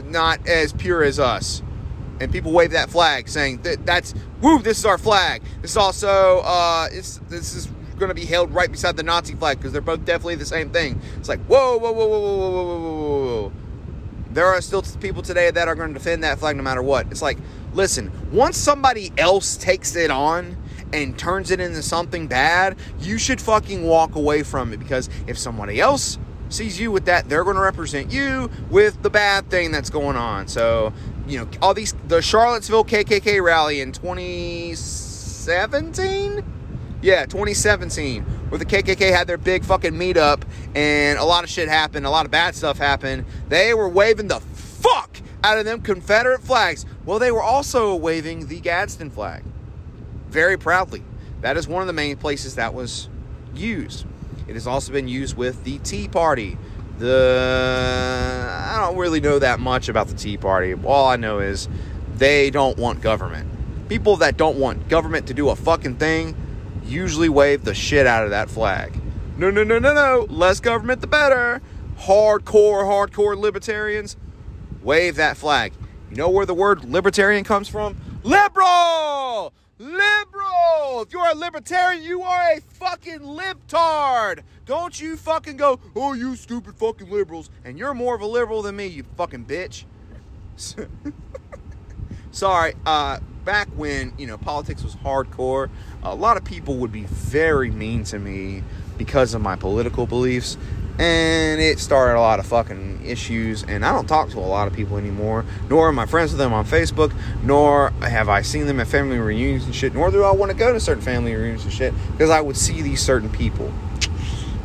not 0.05 0.47
as 0.47 0.73
pure 0.73 1.03
as 1.03 1.19
us. 1.19 1.61
And 2.19 2.31
people 2.31 2.51
wave 2.51 2.71
that 2.71 2.89
flag 2.89 3.29
saying 3.29 3.61
that 3.61 3.85
that's 3.85 4.15
woo 4.41 4.59
this 4.59 4.79
is 4.79 4.85
our 4.85 4.97
flag. 4.97 5.43
This 5.61 5.71
is 5.71 5.77
also 5.77 6.39
uh 6.43 6.87
it's 6.91 7.17
this 7.29 7.53
is 7.53 7.67
going 7.99 8.09
to 8.09 8.15
be 8.15 8.25
held 8.25 8.53
right 8.53 8.71
beside 8.71 8.95
the 8.97 9.03
nazi 9.03 9.35
flag 9.35 9.57
because 9.57 9.71
they're 9.71 9.81
both 9.81 10.03
definitely 10.03 10.35
the 10.35 10.45
same 10.45 10.71
thing. 10.71 10.99
It's 11.17 11.29
like 11.29 11.39
whoa 11.45 11.77
whoa 11.77 11.91
whoa 11.91 12.07
whoa 12.07 12.19
whoa 12.19 12.37
whoa 12.37 12.49
whoa 12.49 12.51
whoa 12.51 12.63
whoa 12.63 12.79
whoa, 12.79 13.25
whoa, 13.25 13.41
whoa. 13.43 13.51
there 14.31 14.47
are 14.47 14.61
still 14.61 14.81
people 14.99 15.21
today 15.21 15.51
that 15.51 15.67
are 15.67 15.75
going 15.75 15.89
to 15.89 15.93
defend 15.93 16.23
that 16.23 16.39
flag 16.39 16.55
no 16.55 16.63
matter 16.63 16.81
what. 16.81 17.05
It's 17.11 17.21
like 17.21 17.37
listen 17.73 18.11
once 18.31 18.57
somebody 18.57 19.11
else 19.15 19.57
takes 19.57 19.95
it 19.95 20.09
on 20.09 20.57
and 20.93 21.17
turns 21.17 21.51
it 21.51 21.59
into 21.59 21.81
something 21.81 22.27
bad 22.27 22.77
you 22.99 23.17
should 23.17 23.41
fucking 23.41 23.83
walk 23.83 24.15
away 24.15 24.43
from 24.43 24.73
it 24.73 24.77
because 24.77 25.09
if 25.27 25.37
somebody 25.37 25.79
else 25.79 26.17
sees 26.49 26.79
you 26.79 26.91
with 26.91 27.05
that, 27.05 27.29
they're 27.29 27.43
going 27.43 27.55
to 27.55 27.61
represent 27.61 28.11
you 28.11 28.51
with 28.69 29.01
the 29.01 29.09
bad 29.09 29.49
thing 29.49 29.71
that's 29.71 29.89
going 29.89 30.15
on. 30.15 30.47
So 30.47 30.93
you 31.27 31.39
know, 31.39 31.49
all 31.61 31.73
these 31.73 31.95
the 32.07 32.21
Charlottesville 32.21 32.85
KKK 32.85 33.43
rally 33.43 33.81
in 33.81 33.91
2017. 33.91 36.53
Yeah, 36.99 37.27
2017, 37.27 38.23
where 38.23 38.57
the 38.57 38.65
KKK 38.65 39.11
had 39.11 39.27
their 39.27 39.37
big 39.37 39.63
fucking 39.63 39.93
meetup 39.93 40.41
and 40.73 41.19
a 41.19 41.23
lot 41.23 41.43
of 41.43 41.49
shit 41.49 41.69
happened, 41.69 42.07
a 42.07 42.09
lot 42.09 42.25
of 42.25 42.31
bad 42.31 42.55
stuff 42.55 42.79
happened. 42.79 43.25
They 43.49 43.75
were 43.75 43.87
waving 43.87 44.29
the 44.29 44.39
fuck 44.39 45.21
out 45.43 45.59
of 45.59 45.65
them 45.65 45.81
Confederate 45.81 46.41
flags. 46.41 46.87
Well, 47.05 47.19
they 47.19 47.31
were 47.31 47.43
also 47.43 47.93
waving 47.95 48.47
the 48.47 48.59
Gadsden 48.59 49.11
flag 49.11 49.43
very 50.29 50.57
proudly. 50.57 51.03
That 51.41 51.57
is 51.57 51.67
one 51.67 51.81
of 51.81 51.87
the 51.87 51.93
main 51.93 52.17
places 52.17 52.55
that 52.55 52.73
was 52.73 53.09
used. 53.55 54.05
It 54.47 54.53
has 54.53 54.67
also 54.67 54.91
been 54.91 55.07
used 55.07 55.37
with 55.37 55.63
the 55.63 55.77
Tea 55.79 56.07
Party 56.07 56.57
the 56.97 58.47
I 58.49 58.85
don't 58.85 58.97
really 58.97 59.19
know 59.19 59.39
that 59.39 59.59
much 59.59 59.89
about 59.89 60.07
the 60.07 60.15
Tea 60.15 60.37
Party. 60.37 60.73
All 60.73 61.07
I 61.07 61.15
know 61.15 61.39
is 61.39 61.69
they 62.15 62.49
don't 62.49 62.77
want 62.77 63.01
government. 63.01 63.49
People 63.87 64.17
that 64.17 64.37
don't 64.37 64.57
want 64.57 64.89
government 64.89 65.27
to 65.27 65.33
do 65.33 65.49
a 65.49 65.55
fucking 65.55 65.97
thing 65.97 66.35
usually 66.83 67.29
wave 67.29 67.63
the 67.63 67.75
shit 67.75 68.07
out 68.07 68.23
of 68.23 68.31
that 68.31 68.49
flag. 68.49 68.99
No, 69.37 69.51
no, 69.51 69.63
no, 69.63 69.77
no, 69.79 69.93
no. 69.93 70.25
Less 70.29 70.59
government, 70.59 71.01
the 71.01 71.07
better. 71.07 71.61
Hardcore, 71.99 72.83
hardcore 72.83 73.37
libertarians 73.37 74.17
wave 74.81 75.15
that 75.15 75.37
flag. 75.37 75.73
You 76.09 76.15
know 76.15 76.29
where 76.29 76.45
the 76.45 76.53
word 76.53 76.85
libertarian 76.85 77.43
comes 77.43 77.67
from? 77.67 77.97
Liberal! 78.23 79.53
Liberal! 79.79 81.03
If 81.03 81.13
you're 81.13 81.27
a 81.27 81.35
libertarian, 81.35 82.03
you 82.03 82.23
are 82.23 82.51
a 82.53 82.61
fucking 82.61 83.19
libtard! 83.19 84.41
Don't 84.65 84.99
you 84.99 85.15
fucking 85.15 85.57
go, 85.57 85.79
oh, 85.95 86.13
you 86.13 86.35
stupid 86.35 86.75
fucking 86.75 87.09
liberals. 87.09 87.51
And 87.63 87.77
you're 87.77 87.93
more 87.93 88.15
of 88.15 88.21
a 88.21 88.25
liberal 88.25 88.63
than 88.63 88.75
me, 88.75 88.87
you 88.87 89.03
fucking 89.15 89.45
bitch. 89.45 89.85
Sorry, 92.31 92.73
uh, 92.85 93.19
back 93.45 93.67
when, 93.75 94.13
you 94.17 94.25
know, 94.25 94.37
politics 94.37 94.83
was 94.83 94.95
hardcore, 94.95 95.69
a 96.01 96.15
lot 96.15 96.37
of 96.37 96.43
people 96.43 96.77
would 96.77 96.91
be 96.91 97.03
very 97.03 97.69
mean 97.69 98.03
to 98.05 98.17
me 98.17 98.63
because 98.97 99.35
of 99.35 99.41
my 99.41 99.55
political 99.55 100.07
beliefs 100.07 100.57
and 100.99 101.61
it 101.61 101.79
started 101.79 102.17
a 102.17 102.21
lot 102.21 102.39
of 102.39 102.45
fucking 102.45 103.05
issues 103.05 103.63
and 103.63 103.85
i 103.85 103.91
don't 103.91 104.07
talk 104.07 104.29
to 104.29 104.37
a 104.37 104.39
lot 104.39 104.67
of 104.67 104.73
people 104.73 104.97
anymore 104.97 105.45
nor 105.69 105.89
am 105.89 105.99
i 105.99 106.05
friends 106.05 106.31
with 106.31 106.39
them 106.39 106.53
on 106.53 106.65
facebook 106.65 107.13
nor 107.43 107.91
have 108.01 108.29
i 108.29 108.41
seen 108.41 108.65
them 108.65 108.79
at 108.79 108.87
family 108.87 109.19
reunions 109.19 109.65
and 109.65 109.75
shit 109.75 109.93
nor 109.93 110.09
do 110.09 110.23
i 110.23 110.31
want 110.31 110.51
to 110.51 110.57
go 110.57 110.73
to 110.73 110.79
certain 110.79 111.03
family 111.03 111.35
reunions 111.35 111.63
and 111.63 111.73
shit 111.73 111.93
because 112.11 112.29
i 112.29 112.41
would 112.41 112.57
see 112.57 112.81
these 112.81 113.01
certain 113.01 113.29
people. 113.29 113.71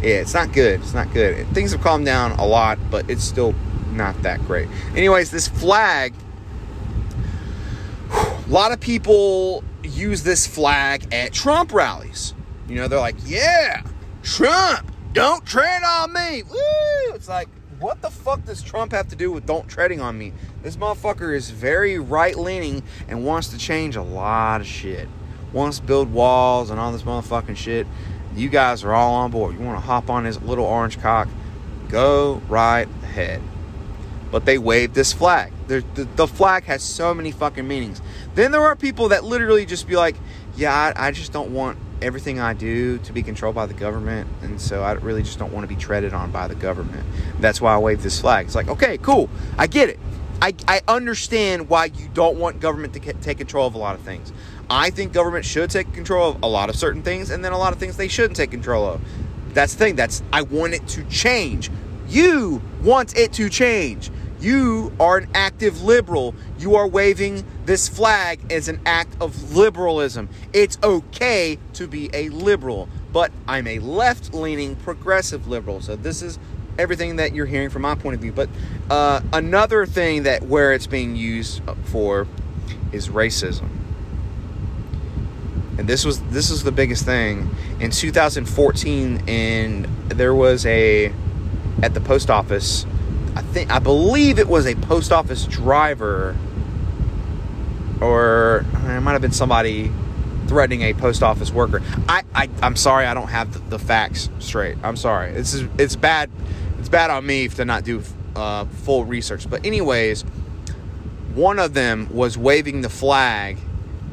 Yeah 0.01 0.17
it's 0.17 0.35
not 0.35 0.53
good 0.53 0.81
it's 0.81 0.95
not 0.95 1.13
good. 1.13 1.47
Things 1.49 1.73
have 1.73 1.81
calmed 1.81 2.07
down 2.07 2.33
a 2.33 2.47
lot 2.47 2.79
but 2.91 3.09
it's 3.11 3.23
still 3.23 3.55
not 3.91 4.21
that 4.23 4.41
great. 4.47 4.69
Anyways 4.97 5.31
this 5.31 5.49
flag 5.49 6.15
a 8.11 8.45
lot 8.49 8.73
of 8.73 8.81
people 8.81 9.63
use 9.83 10.23
this 10.23 10.47
flag 10.47 11.13
at 11.13 11.33
trump 11.33 11.73
rallies. 11.73 12.35
You 12.69 12.77
know 12.77 12.89
they're 12.89 12.99
like 12.99 13.17
yeah 13.27 13.83
trump 14.23 14.92
don't 15.13 15.45
tread 15.45 15.83
on 15.83 16.13
me. 16.13 16.43
Woo! 16.43 17.15
It's 17.15 17.29
like, 17.29 17.49
what 17.79 18.01
the 18.01 18.11
fuck 18.11 18.45
does 18.45 18.63
Trump 18.63 18.93
have 18.93 19.09
to 19.09 19.17
do 19.17 19.31
with 19.31 19.47
don't 19.47 19.69
treading 19.69 20.01
on 20.01 20.17
me? 20.17 20.33
This 20.63 20.77
motherfucker 20.77 21.35
is 21.35 21.51
very 21.51 21.99
right 21.99 22.37
leaning 22.37 22.83
and 23.09 23.25
wants 23.25 23.49
to 23.49 23.59
change 23.59 23.97
a 23.97 24.03
lot 24.03 24.61
of 24.61 24.67
shit. 24.67 25.09
Wants 25.53 25.79
to 25.79 25.85
build 25.85 26.13
walls 26.13 26.71
and 26.71 26.81
all 26.81 26.93
this 26.93 27.03
motherfucking 27.03 27.57
shit. 27.57 27.87
You 28.35 28.49
guys 28.49 28.85
are 28.85 28.95
all 28.95 29.15
on 29.15 29.31
board. 29.31 29.55
You 29.55 29.61
want 29.61 29.77
to 29.77 29.85
hop 29.85 30.09
on 30.09 30.25
his 30.25 30.41
little 30.43 30.65
orange 30.65 30.99
cock? 31.01 31.29
Go 31.89 32.41
right 32.49 32.89
ahead. 33.03 33.43
But 34.31 34.47
they 34.47 34.57
waved 34.57 34.95
this 34.95 35.13
flag. 35.13 35.53
The, 35.67 35.85
the, 36.17 36.27
flag 36.27 36.65
has 36.65 36.83
so 36.83 37.13
many 37.13 37.33
fucking 37.33 37.69
meanings. 37.69 38.01
Then 38.35 38.51
there 38.51 38.63
are 38.63 38.77
people 38.77 39.09
that 39.09 39.25
literally 39.25 39.67
just 39.67 39.87
be 39.87 39.97
like, 39.97 40.17
yeah, 40.57 40.93
I, 40.97 41.09
I 41.09 41.11
just 41.11 41.33
don't 41.33 41.53
want 41.53 41.79
everything 42.03 42.41
I 42.41 42.53
do 42.53 42.99
to 42.99 43.13
be 43.13 43.23
controlled 43.23 43.55
by 43.55 43.67
the 43.67 43.75
government, 43.75 44.29
and 44.43 44.61
so 44.61 44.83
I 44.83 44.93
really 44.93 45.23
just 45.23 45.39
don't 45.39 45.53
want 45.53 45.65
to 45.65 45.69
be 45.69 45.81
treaded 45.81 46.13
on 46.13 46.31
by 46.31 46.49
the 46.49 46.55
government. 46.55 47.07
That's 47.41 47.61
why 47.61 47.75
I 47.75 47.79
wave 47.79 48.03
this 48.03 48.21
flag. 48.21 48.47
It's 48.47 48.55
like, 48.55 48.69
okay, 48.69 48.99
cool, 48.99 49.31
I 49.57 49.67
get 49.67 49.89
it. 49.89 49.99
I, 50.43 50.55
I 50.67 50.81
understand 50.89 51.69
why 51.69 51.87
you 51.87 52.09
don't 52.13 52.37
want 52.37 52.61
government 52.61 52.95
to 52.95 53.13
take 53.15 53.39
control 53.39 53.67
of 53.67 53.75
a 53.75 53.79
lot 53.79 53.95
of 53.95 54.01
things. 54.01 54.33
I 54.69 54.91
think 54.91 55.13
government 55.13 55.45
should 55.45 55.71
take 55.71 55.93
control 55.93 56.31
of 56.31 56.43
a 56.43 56.49
lot 56.49 56.69
of 56.69 56.77
certain 56.77 57.03
things, 57.03 57.31
and 57.31 57.45
then 57.45 57.53
a 57.53 57.59
lot 57.59 57.73
of 57.73 57.79
things 57.79 57.97
they 57.97 58.09
shouldn't 58.09 58.37
take 58.37 58.51
control 58.51 58.85
of. 58.87 59.01
That's 59.55 59.75
the 59.75 59.79
thing. 59.79 59.97
That's 59.97 60.23
I 60.33 60.43
want 60.43 60.75
it 60.75 60.87
to 60.89 61.05
change. 61.05 61.71
You 62.09 62.61
want 62.83 63.17
it 63.17 63.33
to 63.35 63.49
change. 63.49 64.11
You 64.43 64.93
are 64.99 65.19
an 65.19 65.29
active 65.35 65.83
liberal. 65.83 66.35
You 66.59 66.75
are 66.75 66.89
waving 66.89 67.45
this 67.65 67.89
flag 67.89 68.41
as 68.51 68.67
an 68.67 68.81
act 68.85 69.15
of 69.21 69.55
liberalism. 69.55 70.29
It's 70.53 70.79
okay 70.83 71.59
to 71.75 71.87
be 71.87 72.11
a 72.13 72.29
liberal, 72.31 72.89
but 73.13 73.31
I'm 73.47 73.69
a 73.69 73.79
left 73.79 74.35
leaning 74.35 74.75
progressive 74.75 75.47
liberal. 75.47 75.81
So 75.81 75.95
this 75.95 76.23
is 76.23 76.41
everything 76.77 77.17
that 77.17 77.37
you're 77.37 77.47
hearing 77.47 77.71
from 77.71 77.83
my 77.83 77.95
point 77.95 78.17
of 78.17 78.21
view. 78.21 78.33
But 78.33 78.49
uh, 78.91 79.21
another 79.33 79.87
thing 79.87 80.25
that 80.25 80.43
where 80.43 80.73
it's 80.73 80.89
being 80.89 81.15
used 81.15 81.63
for 81.85 82.27
is 82.91 83.11
racism. 83.11 83.69
And 85.79 85.89
this 85.89 86.05
was 86.05 86.21
this 86.21 86.51
is 86.51 86.65
the 86.65 86.73
biggest 86.73 87.05
thing 87.05 87.49
in 87.79 87.93
2014 87.93 89.23
and 89.29 89.85
there 90.09 90.35
was 90.35 90.67
a 90.67 91.13
at 91.83 91.95
the 91.95 92.01
post 92.01 92.29
office 92.29 92.85
I 93.35 93.43
think 93.43 93.71
I 93.71 93.79
believe 93.79 94.39
it 94.39 94.49
was 94.49 94.67
a 94.67 94.75
post 94.75 95.13
office 95.13 95.47
driver, 95.47 96.37
or 98.01 98.65
it 98.75 99.01
might 99.01 99.13
have 99.13 99.23
been 99.23 99.33
somebody 99.33 99.91
threatening 100.49 100.83
a 100.83 100.93
post 100.93 101.23
office 101.23 101.51
worker. 101.51 101.83
I, 102.09 102.25
I 102.35 102.51
I'm 102.63 102.77
sorry, 102.77 103.07
I 103.07 103.15
don't 103.15 103.29
have 103.29 103.53
the, 103.53 103.59
the 103.71 103.79
facts 103.79 104.29
straight. 104.39 104.77
I'm 104.83 104.97
sorry. 104.97 105.33
This 105.33 105.55
is 105.55 105.69
it's 105.79 105.97
bad. 105.97 106.31
It's 106.79 106.89
bad 106.89 107.11
on 107.11 107.25
me 107.25 107.49
to 107.49 107.65
not 107.65 107.85
do 107.85 108.03
uh, 108.37 108.67
full 108.67 109.05
research. 109.05 109.49
But 109.49 109.65
anyways, 109.65 110.23
one 111.35 111.59
of 111.59 111.73
them 111.75 112.09
was 112.13 112.37
waving 112.37 112.83
the 112.83 112.91
flag 112.91 113.59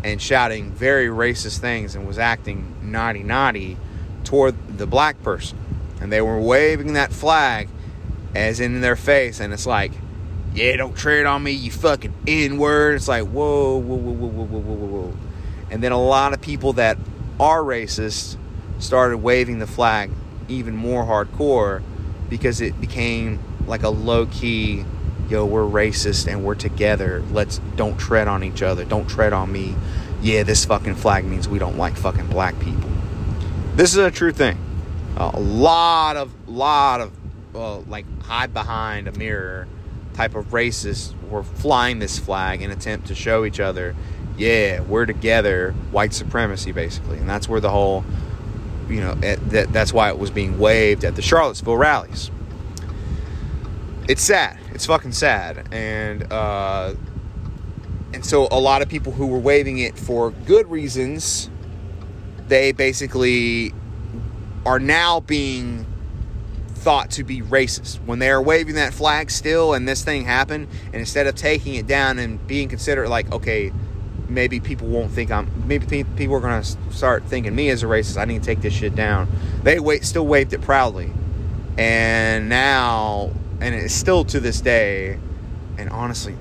and 0.04 0.22
shouting 0.22 0.72
very 0.72 1.08
racist 1.08 1.60
things 1.60 1.96
and 1.96 2.08
was 2.08 2.18
acting 2.18 2.76
naughty 2.82 3.24
naughty 3.24 3.76
toward 4.24 4.78
the 4.78 4.88
black 4.88 5.22
person. 5.24 5.58
And 6.00 6.10
they 6.10 6.22
were 6.22 6.40
waving 6.40 6.94
that 6.94 7.12
flag 7.12 7.68
as 8.36 8.60
in 8.60 8.82
their 8.82 8.96
face, 8.96 9.40
and 9.40 9.54
it's 9.54 9.66
like, 9.66 9.92
yeah, 10.54 10.76
don't 10.78 10.96
tread 10.96 11.26
on 11.26 11.44
me, 11.44 11.52
you 11.52 11.72
fucking 11.72 12.14
N 12.28 12.58
word. 12.58 12.96
It's 12.96 13.08
like, 13.08 13.26
whoa, 13.26 13.78
whoa, 13.78 13.96
whoa, 13.96 14.14
whoa, 14.14 14.28
whoa, 14.28 14.60
whoa, 14.60 14.74
whoa. 14.76 15.02
whoa. 15.02 15.18
And 15.72 15.84
then 15.84 15.92
a 15.92 16.02
lot 16.02 16.34
of 16.34 16.42
people 16.42 16.74
that 16.74 16.98
are 17.40 17.62
racist 17.62 18.38
started 18.80 19.18
waving 19.18 19.60
the 19.60 19.68
flag 19.68 20.12
even 20.48 20.76
more 20.76 21.06
hardcore 21.06 21.82
because 22.30 22.62
it 22.62 22.80
became 22.82 23.40
like 23.68 23.84
a 23.84 23.90
low 23.90 24.26
key, 24.26 24.84
yo, 25.30 25.46
we're 25.46 25.64
racist 25.64 26.28
and 26.28 26.44
we're 26.44 26.56
together. 26.56 27.24
Let's 27.32 27.60
don't 27.76 27.98
tread 27.98 28.28
on 28.28 28.44
each 28.44 28.62
other. 28.64 28.84
Don't 28.86 29.08
tread 29.08 29.34
on 29.34 29.52
me. 29.52 29.76
Yeah, 30.22 30.44
this 30.44 30.66
fucking 30.66 30.96
flag 30.96 31.26
means 31.26 31.48
we 31.48 31.60
don't 31.60 31.78
like 31.78 31.96
fucking 31.96 32.28
black 32.28 32.60
people. 32.60 32.90
This 33.76 33.92
is 33.92 33.98
a 33.98 34.12
true 34.12 34.32
thing. 34.32 34.58
A 35.16 35.40
lot 35.40 36.18
of, 36.18 36.32
lot 36.50 37.02
of 37.02 37.12
well, 37.54 37.84
like 37.88 38.06
hide 38.24 38.54
behind 38.54 39.08
a 39.08 39.12
mirror 39.18 39.68
type 40.14 40.36
of 40.36 40.48
racists 40.48 41.14
were 41.30 41.44
flying 41.44 42.00
this 42.00 42.20
flag 42.20 42.62
in 42.62 42.72
attempt 42.72 43.08
to 43.08 43.16
show 43.16 43.46
each 43.46 43.60
other, 43.60 43.96
yeah, 44.38 44.82
we're 44.82 45.06
together, 45.06 45.72
white 45.92 46.14
supremacy 46.14 46.72
basically, 46.72 47.18
and 47.18 47.30
that's 47.30 47.48
where 47.48 47.60
the 47.60 47.70
whole, 47.70 48.04
you 48.88 49.02
know, 49.02 49.16
that 49.16 49.72
that's 49.72 49.94
why 49.94 50.10
it 50.10 50.18
was 50.18 50.32
being 50.32 50.60
waved 50.60 51.04
at 51.04 51.16
the 51.16 51.22
Charlottesville 51.22 51.78
rallies. 51.78 52.32
It's 54.08 54.24
sad. 54.24 54.58
It's 54.72 54.86
fucking 54.86 55.12
sad, 55.12 55.68
and 55.72 56.32
uh, 56.32 56.94
and 58.14 58.26
so 58.26 58.48
a 58.50 58.60
lot 58.60 58.82
of 58.82 58.90
people 58.90 59.12
who 59.12 59.28
were 59.28 59.38
waving 59.40 59.80
it 59.80 60.00
for 60.00 60.32
good 60.32 60.70
reasons, 60.70 61.50
they 62.48 62.72
basically 62.72 63.74
are 64.66 64.80
now 64.80 65.20
being 65.20 65.86
thought 66.80 67.12
to 67.12 67.24
be 67.24 67.42
racist. 67.42 67.98
When 68.06 68.20
they 68.20 68.30
are 68.30 68.42
waving 68.42 68.76
that 68.76 68.94
flag 68.94 69.30
still 69.30 69.74
and 69.74 69.88
this 69.88 70.04
thing 70.04 70.26
happened, 70.26 70.68
and 70.88 70.96
instead 70.96 71.28
of 71.28 71.36
taking 71.36 71.76
it 71.76 71.88
down 71.88 72.20
and 72.20 72.46
being 72.48 72.70
considered 72.70 73.10
like, 73.10 73.32
okay, 73.32 73.72
maybe 74.28 74.60
people 74.60 74.88
won't 74.88 75.12
think 75.12 75.32
I'm, 75.32 75.52
maybe 75.68 76.04
people 76.04 76.36
are 76.36 76.40
going 76.40 76.62
to 76.62 76.78
start 76.92 77.26
thinking 77.26 77.56
me 77.56 77.70
as 77.70 77.84
a 77.84 77.88
racist, 77.88 78.18
I 78.18 78.26
need 78.26 78.44
to 78.44 78.46
take 78.46 78.62
this 78.62 78.74
shit 78.74 78.96
down. 78.96 79.28
They 79.64 79.80
wait, 79.80 80.06
still 80.06 80.26
waved 80.26 80.54
it 80.54 80.62
proudly. 80.62 81.12
And 81.78 82.50
now, 82.50 83.32
and 83.60 83.76
it's 83.76 83.94
still 83.94 84.24
to 84.26 84.40
this 84.40 84.62
day, 84.62 85.20
and 85.78 85.90
honestly, 85.90 86.36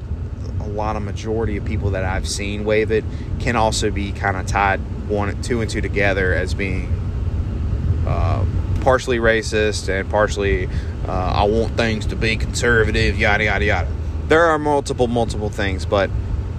a 0.60 0.66
lot 0.68 0.96
of 0.96 1.02
majority 1.02 1.56
of 1.56 1.64
people 1.64 1.90
that 1.90 2.04
I've 2.04 2.28
seen 2.28 2.64
wave 2.64 2.90
it 2.90 3.04
can 3.40 3.56
also 3.56 3.90
be 3.90 4.12
kind 4.12 4.36
of 4.36 4.46
tied 4.46 4.80
one, 5.08 5.40
two 5.42 5.60
and 5.60 5.70
two 5.70 5.80
together 5.80 6.34
as 6.34 6.54
being 6.54 6.92
uh, 8.06 8.44
partially 8.80 9.18
racist 9.18 9.88
and 9.88 10.08
partially 10.10 10.68
uh, 11.06 11.12
I 11.12 11.44
want 11.44 11.76
things 11.76 12.06
to 12.06 12.16
be 12.16 12.36
conservative, 12.36 13.18
yada, 13.18 13.44
yada, 13.44 13.64
yada. 13.64 13.88
There 14.28 14.44
are 14.44 14.58
multiple, 14.58 15.06
multiple 15.06 15.48
things, 15.48 15.86
but 15.86 16.10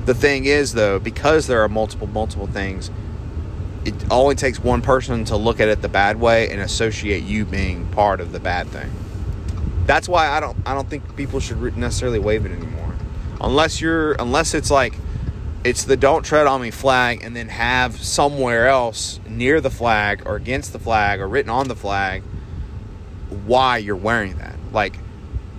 the 0.05 0.15
thing 0.15 0.45
is, 0.45 0.73
though, 0.73 0.97
because 0.99 1.47
there 1.47 1.61
are 1.61 1.69
multiple, 1.69 2.07
multiple 2.07 2.47
things, 2.47 2.89
it 3.85 3.93
only 4.11 4.35
takes 4.35 4.59
one 4.59 4.81
person 4.81 5.23
to 5.25 5.37
look 5.37 5.59
at 5.59 5.67
it 5.67 5.81
the 5.81 5.89
bad 5.89 6.19
way 6.19 6.49
and 6.49 6.59
associate 6.61 7.23
you 7.23 7.45
being 7.45 7.85
part 7.87 8.19
of 8.19 8.31
the 8.31 8.39
bad 8.39 8.67
thing. 8.67 8.91
That's 9.85 10.07
why 10.09 10.27
I 10.27 10.39
don't 10.39 10.57
I 10.65 10.73
don't 10.73 10.89
think 10.89 11.15
people 11.15 11.39
should 11.39 11.77
necessarily 11.77 12.19
wave 12.19 12.45
it 12.45 12.51
anymore, 12.51 12.93
unless 13.41 13.81
you're 13.81 14.13
unless 14.13 14.53
it's 14.53 14.69
like 14.69 14.93
it's 15.63 15.83
the 15.83 15.97
don't 15.97 16.23
tread 16.23 16.47
on 16.47 16.61
me 16.61 16.71
flag 16.71 17.23
and 17.23 17.35
then 17.35 17.49
have 17.49 18.01
somewhere 18.01 18.67
else 18.67 19.19
near 19.27 19.59
the 19.59 19.69
flag 19.69 20.23
or 20.25 20.35
against 20.35 20.71
the 20.73 20.79
flag 20.79 21.19
or 21.19 21.27
written 21.27 21.49
on 21.49 21.67
the 21.67 21.75
flag 21.75 22.23
why 23.45 23.77
you're 23.77 23.95
wearing 23.95 24.37
that. 24.37 24.55
Like 24.71 24.97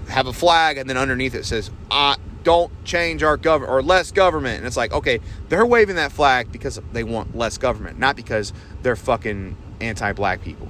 have 0.09 0.27
a 0.27 0.33
flag 0.33 0.79
and 0.79 0.89
then 0.89 0.97
underneath 0.97 1.35
it 1.35 1.45
says, 1.45 1.71
uh, 1.91 2.17
don't 2.43 2.73
change 2.85 3.23
our 3.23 3.37
government 3.37 3.73
or 3.73 3.83
less 3.83 4.11
government. 4.11 4.59
And 4.59 4.67
it's 4.67 4.77
like, 4.77 4.93
okay, 4.93 5.21
they're 5.49 5.67
waving 5.67 5.97
that 5.97 6.13
flag 6.13 6.51
because 6.51 6.81
they 6.93 7.05
want 7.05 7.37
less 7.37 7.59
government, 7.59 7.99
not 7.99 8.17
because 8.17 8.53
they're 8.83 8.97
fucking 8.97 9.57
anti-black 9.81 10.43
people. 10.43 10.69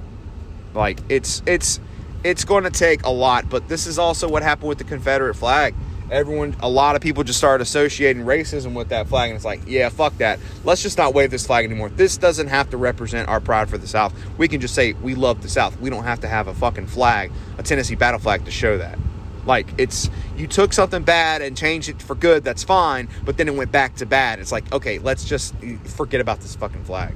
Like 0.73 0.99
it's 1.09 1.41
it's 1.45 1.79
it's 2.23 2.43
going 2.43 2.65
to 2.65 2.69
take 2.69 3.03
a 3.03 3.09
lot, 3.09 3.49
but 3.49 3.67
this 3.67 3.87
is 3.87 3.97
also 3.97 4.29
what 4.29 4.43
happened 4.43 4.69
with 4.69 4.77
the 4.77 4.83
Confederate 4.83 5.35
flag 5.35 5.73
everyone, 6.11 6.55
a 6.59 6.69
lot 6.69 6.95
of 6.95 7.01
people 7.01 7.23
just 7.23 7.39
started 7.39 7.63
associating 7.63 8.23
racism 8.23 8.73
with 8.73 8.89
that 8.89 9.07
flag, 9.07 9.29
and 9.29 9.35
it's 9.35 9.45
like, 9.45 9.61
yeah, 9.65 9.89
fuck 9.89 10.15
that. 10.17 10.39
Let's 10.63 10.83
just 10.83 10.97
not 10.97 11.13
wave 11.13 11.31
this 11.31 11.47
flag 11.47 11.65
anymore. 11.65 11.89
This 11.89 12.17
doesn't 12.17 12.47
have 12.47 12.69
to 12.71 12.77
represent 12.77 13.29
our 13.29 13.39
pride 13.39 13.69
for 13.69 13.77
the 13.77 13.87
South. 13.87 14.13
We 14.37 14.47
can 14.47 14.61
just 14.61 14.75
say 14.75 14.93
we 14.93 15.15
love 15.15 15.41
the 15.41 15.49
South. 15.49 15.79
We 15.79 15.89
don't 15.89 16.03
have 16.03 16.19
to 16.21 16.27
have 16.27 16.47
a 16.47 16.53
fucking 16.53 16.87
flag, 16.87 17.31
a 17.57 17.63
Tennessee 17.63 17.95
battle 17.95 18.19
flag, 18.19 18.45
to 18.45 18.51
show 18.51 18.77
that. 18.77 18.99
Like 19.45 19.67
it's 19.79 20.09
you 20.37 20.45
took 20.45 20.71
something 20.71 21.01
bad 21.01 21.41
and 21.41 21.57
changed 21.57 21.89
it 21.89 22.01
for 22.01 22.13
good. 22.13 22.43
That's 22.43 22.63
fine, 22.63 23.09
but 23.25 23.37
then 23.37 23.47
it 23.47 23.55
went 23.55 23.71
back 23.71 23.95
to 23.95 24.05
bad. 24.05 24.39
It's 24.39 24.51
like 24.51 24.71
okay, 24.71 24.99
let's 24.99 25.25
just 25.25 25.55
forget 25.85 26.21
about 26.21 26.41
this 26.41 26.55
fucking 26.55 26.83
flag. 26.83 27.15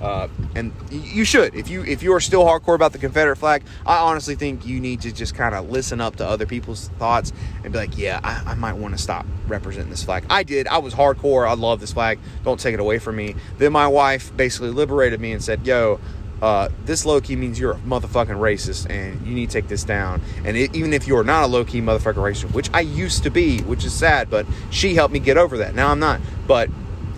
Uh, 0.00 0.28
and 0.54 0.72
you 0.90 1.24
should 1.24 1.54
if 1.54 1.68
you 1.68 1.82
if 1.84 2.02
you 2.02 2.12
are 2.12 2.20
still 2.20 2.44
hardcore 2.44 2.74
about 2.74 2.92
the 2.92 2.98
Confederate 2.98 3.36
flag. 3.36 3.62
I 3.86 3.98
honestly 3.98 4.34
think 4.34 4.66
you 4.66 4.80
need 4.80 5.00
to 5.02 5.12
just 5.12 5.34
kind 5.34 5.54
of 5.54 5.70
listen 5.70 6.00
up 6.00 6.16
to 6.16 6.26
other 6.26 6.46
people's 6.46 6.88
thoughts 6.98 7.32
and 7.64 7.72
be 7.72 7.78
like, 7.78 7.96
yeah, 7.96 8.20
I, 8.22 8.52
I 8.52 8.54
might 8.54 8.74
want 8.74 8.94
to 8.94 9.02
stop 9.02 9.26
representing 9.48 9.90
this 9.90 10.04
flag. 10.04 10.24
I 10.28 10.42
did. 10.42 10.68
I 10.68 10.78
was 10.78 10.94
hardcore. 10.94 11.48
I 11.48 11.54
love 11.54 11.80
this 11.80 11.92
flag. 11.92 12.18
Don't 12.44 12.60
take 12.60 12.74
it 12.74 12.80
away 12.80 12.98
from 12.98 13.16
me. 13.16 13.34
Then 13.58 13.72
my 13.72 13.86
wife 13.86 14.36
basically 14.36 14.70
liberated 14.70 15.20
me 15.20 15.32
and 15.32 15.42
said, 15.42 15.66
yo. 15.66 16.00
Uh, 16.42 16.68
this 16.84 17.06
low 17.06 17.18
key 17.18 17.34
means 17.34 17.58
you're 17.58 17.72
a 17.72 17.78
motherfucking 17.78 18.26
racist 18.26 18.90
and 18.90 19.26
you 19.26 19.34
need 19.34 19.48
to 19.48 19.58
take 19.58 19.68
this 19.68 19.84
down. 19.84 20.20
And 20.44 20.54
it, 20.54 20.76
even 20.76 20.92
if 20.92 21.06
you're 21.06 21.24
not 21.24 21.44
a 21.44 21.46
low 21.46 21.64
key 21.64 21.80
motherfucking 21.80 22.16
racist, 22.16 22.52
which 22.52 22.68
I 22.74 22.80
used 22.80 23.22
to 23.22 23.30
be, 23.30 23.62
which 23.62 23.86
is 23.86 23.94
sad, 23.94 24.28
but 24.28 24.44
she 24.68 24.94
helped 24.94 25.14
me 25.14 25.18
get 25.18 25.38
over 25.38 25.56
that. 25.56 25.74
Now 25.74 25.88
I'm 25.88 25.98
not. 25.98 26.20
But 26.46 26.68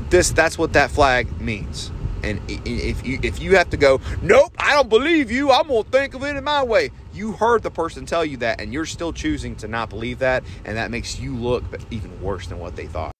this 0.08 0.30
that's 0.30 0.56
what 0.56 0.72
that 0.74 0.92
flag 0.92 1.40
means. 1.40 1.90
And 2.22 2.40
if 2.48 3.06
you 3.06 3.18
if 3.22 3.40
you 3.40 3.56
have 3.56 3.70
to 3.70 3.76
go, 3.76 4.00
nope, 4.22 4.52
I 4.58 4.74
don't 4.74 4.88
believe 4.88 5.30
you. 5.30 5.50
I'm 5.50 5.68
gonna 5.68 5.84
think 5.84 6.14
of 6.14 6.22
it 6.24 6.36
in 6.36 6.44
my 6.44 6.62
way. 6.62 6.90
You 7.12 7.32
heard 7.32 7.62
the 7.62 7.70
person 7.70 8.06
tell 8.06 8.24
you 8.24 8.36
that, 8.38 8.60
and 8.60 8.72
you're 8.72 8.86
still 8.86 9.12
choosing 9.12 9.56
to 9.56 9.68
not 9.68 9.90
believe 9.90 10.18
that, 10.20 10.44
and 10.64 10.76
that 10.76 10.90
makes 10.90 11.18
you 11.18 11.34
look 11.36 11.64
even 11.90 12.20
worse 12.20 12.46
than 12.46 12.58
what 12.58 12.76
they 12.76 12.86
thought. 12.86 13.12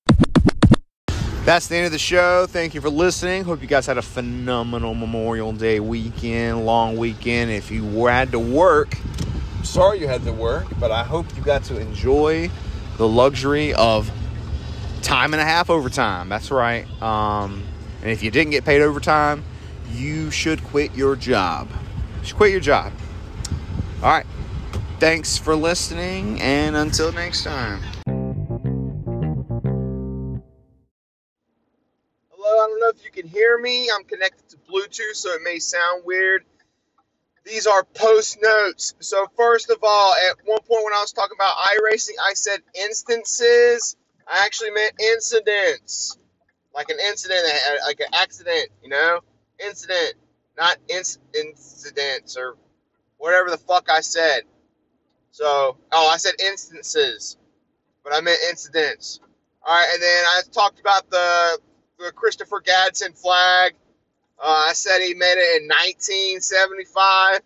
That's 1.44 1.66
the 1.66 1.76
end 1.76 1.86
of 1.86 1.92
the 1.92 1.98
show. 1.98 2.46
Thank 2.46 2.74
you 2.74 2.82
for 2.82 2.90
listening. 2.90 3.44
Hope 3.44 3.62
you 3.62 3.68
guys 3.68 3.86
had 3.86 3.96
a 3.96 4.02
phenomenal 4.02 4.94
Memorial 4.94 5.52
Day 5.52 5.80
weekend, 5.80 6.66
long 6.66 6.98
weekend. 6.98 7.50
If 7.50 7.70
you 7.70 8.04
had 8.04 8.32
to 8.32 8.38
work, 8.38 8.98
sorry 9.62 10.00
you 10.00 10.08
had 10.08 10.24
to 10.24 10.32
work, 10.32 10.66
but 10.78 10.90
I 10.90 11.04
hope 11.04 11.24
you 11.36 11.42
got 11.42 11.64
to 11.64 11.78
enjoy 11.78 12.50
the 12.98 13.08
luxury 13.08 13.72
of 13.72 14.10
time 15.02 15.32
and 15.32 15.40
a 15.40 15.44
half 15.44 15.70
overtime. 15.70 16.28
That's 16.28 16.50
right. 16.50 16.86
Um, 17.00 17.62
and 18.08 18.16
if 18.16 18.22
you 18.22 18.30
didn't 18.30 18.52
get 18.52 18.64
paid 18.64 18.80
overtime, 18.80 19.44
you 19.92 20.30
should 20.30 20.64
quit 20.64 20.94
your 20.94 21.14
job. 21.14 21.68
You 22.20 22.28
should 22.28 22.36
quit 22.38 22.52
your 22.52 22.60
job. 22.60 22.90
All 24.02 24.10
right. 24.10 24.24
Thanks 24.98 25.36
for 25.36 25.54
listening, 25.54 26.40
and 26.40 26.74
until 26.74 27.12
next 27.12 27.44
time. 27.44 27.82
Hello, 32.30 32.48
I 32.48 32.66
don't 32.66 32.80
know 32.80 32.88
if 32.88 33.04
you 33.04 33.10
can 33.10 33.28
hear 33.28 33.58
me. 33.58 33.90
I'm 33.94 34.04
connected 34.04 34.48
to 34.48 34.56
Bluetooth, 34.56 35.14
so 35.14 35.34
it 35.34 35.42
may 35.44 35.58
sound 35.58 36.02
weird. 36.06 36.46
These 37.44 37.66
are 37.66 37.84
post 37.84 38.38
notes. 38.40 38.94
So, 39.00 39.26
first 39.36 39.68
of 39.68 39.80
all, 39.82 40.14
at 40.14 40.38
one 40.46 40.60
point 40.60 40.82
when 40.82 40.94
I 40.94 41.02
was 41.02 41.12
talking 41.12 41.36
about 41.38 41.58
iRacing, 41.58 42.14
I 42.24 42.32
said 42.32 42.60
instances. 42.74 43.96
I 44.26 44.46
actually 44.46 44.70
meant 44.70 44.94
incidents 44.98 46.16
like 46.78 46.90
an 46.90 46.98
incident, 47.08 47.42
like 47.84 47.98
an 47.98 48.06
accident, 48.14 48.68
you 48.84 48.88
know, 48.88 49.18
incident, 49.58 50.14
not 50.56 50.76
inc- 50.88 51.18
incidents 51.34 52.36
or 52.36 52.54
whatever 53.16 53.50
the 53.50 53.58
fuck 53.58 53.90
I 53.90 54.00
said. 54.00 54.42
So, 55.32 55.76
oh, 55.90 56.08
I 56.08 56.18
said 56.18 56.34
instances, 56.40 57.36
but 58.04 58.14
I 58.14 58.20
meant 58.20 58.38
incidents. 58.48 59.18
All 59.66 59.74
right, 59.74 59.88
and 59.92 60.00
then 60.00 60.24
I 60.24 60.42
talked 60.52 60.78
about 60.78 61.10
the 61.10 61.58
the 61.98 62.12
Christopher 62.12 62.60
Gadsden 62.60 63.12
flag. 63.14 63.74
Uh, 64.40 64.66
I 64.68 64.72
said 64.72 65.00
he 65.00 65.14
made 65.14 65.34
it 65.36 65.60
in 65.60 65.66
1975. 65.66 67.40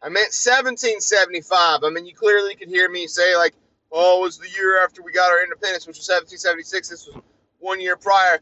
I 0.00 0.08
meant 0.08 0.30
1775. 0.30 1.82
I 1.82 1.90
mean, 1.90 2.06
you 2.06 2.14
clearly 2.14 2.54
could 2.54 2.68
hear 2.68 2.88
me 2.88 3.08
say 3.08 3.36
like, 3.36 3.54
"Oh, 3.90 4.20
it 4.20 4.22
was 4.22 4.38
the 4.38 4.48
year 4.50 4.84
after 4.84 5.02
we 5.02 5.10
got 5.10 5.32
our 5.32 5.42
independence, 5.42 5.84
which 5.84 5.98
was 5.98 6.08
1776. 6.08 6.88
This 6.88 7.06
was 7.08 7.20
one 7.58 7.80
year 7.80 7.96
prior." 7.96 8.38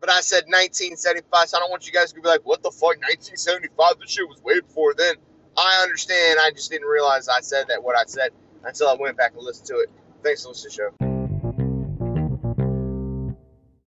But 0.00 0.10
I 0.10 0.20
said 0.20 0.44
1975, 0.46 1.48
so 1.48 1.56
I 1.56 1.60
don't 1.60 1.70
want 1.70 1.86
you 1.86 1.92
guys 1.92 2.12
to 2.12 2.20
be 2.20 2.26
like, 2.26 2.40
what 2.44 2.62
the 2.62 2.70
fuck, 2.70 2.98
1975? 3.02 4.00
This 4.00 4.10
shit 4.10 4.28
was 4.28 4.42
way 4.42 4.60
before 4.60 4.94
then. 4.94 5.16
I 5.56 5.82
understand. 5.82 6.38
I 6.40 6.50
just 6.50 6.70
didn't 6.70 6.86
realize 6.86 7.28
I 7.28 7.40
said 7.40 7.66
that, 7.68 7.82
what 7.82 7.96
I 7.96 8.04
said, 8.06 8.30
until 8.64 8.88
I 8.88 8.94
went 8.94 9.16
back 9.16 9.32
and 9.34 9.42
listened 9.42 9.66
to 9.68 9.78
it. 9.78 9.90
Thanks 10.22 10.42
for 10.42 10.50
listening 10.50 10.70
to 10.70 10.92
the 10.98 11.06
show. 11.06 11.07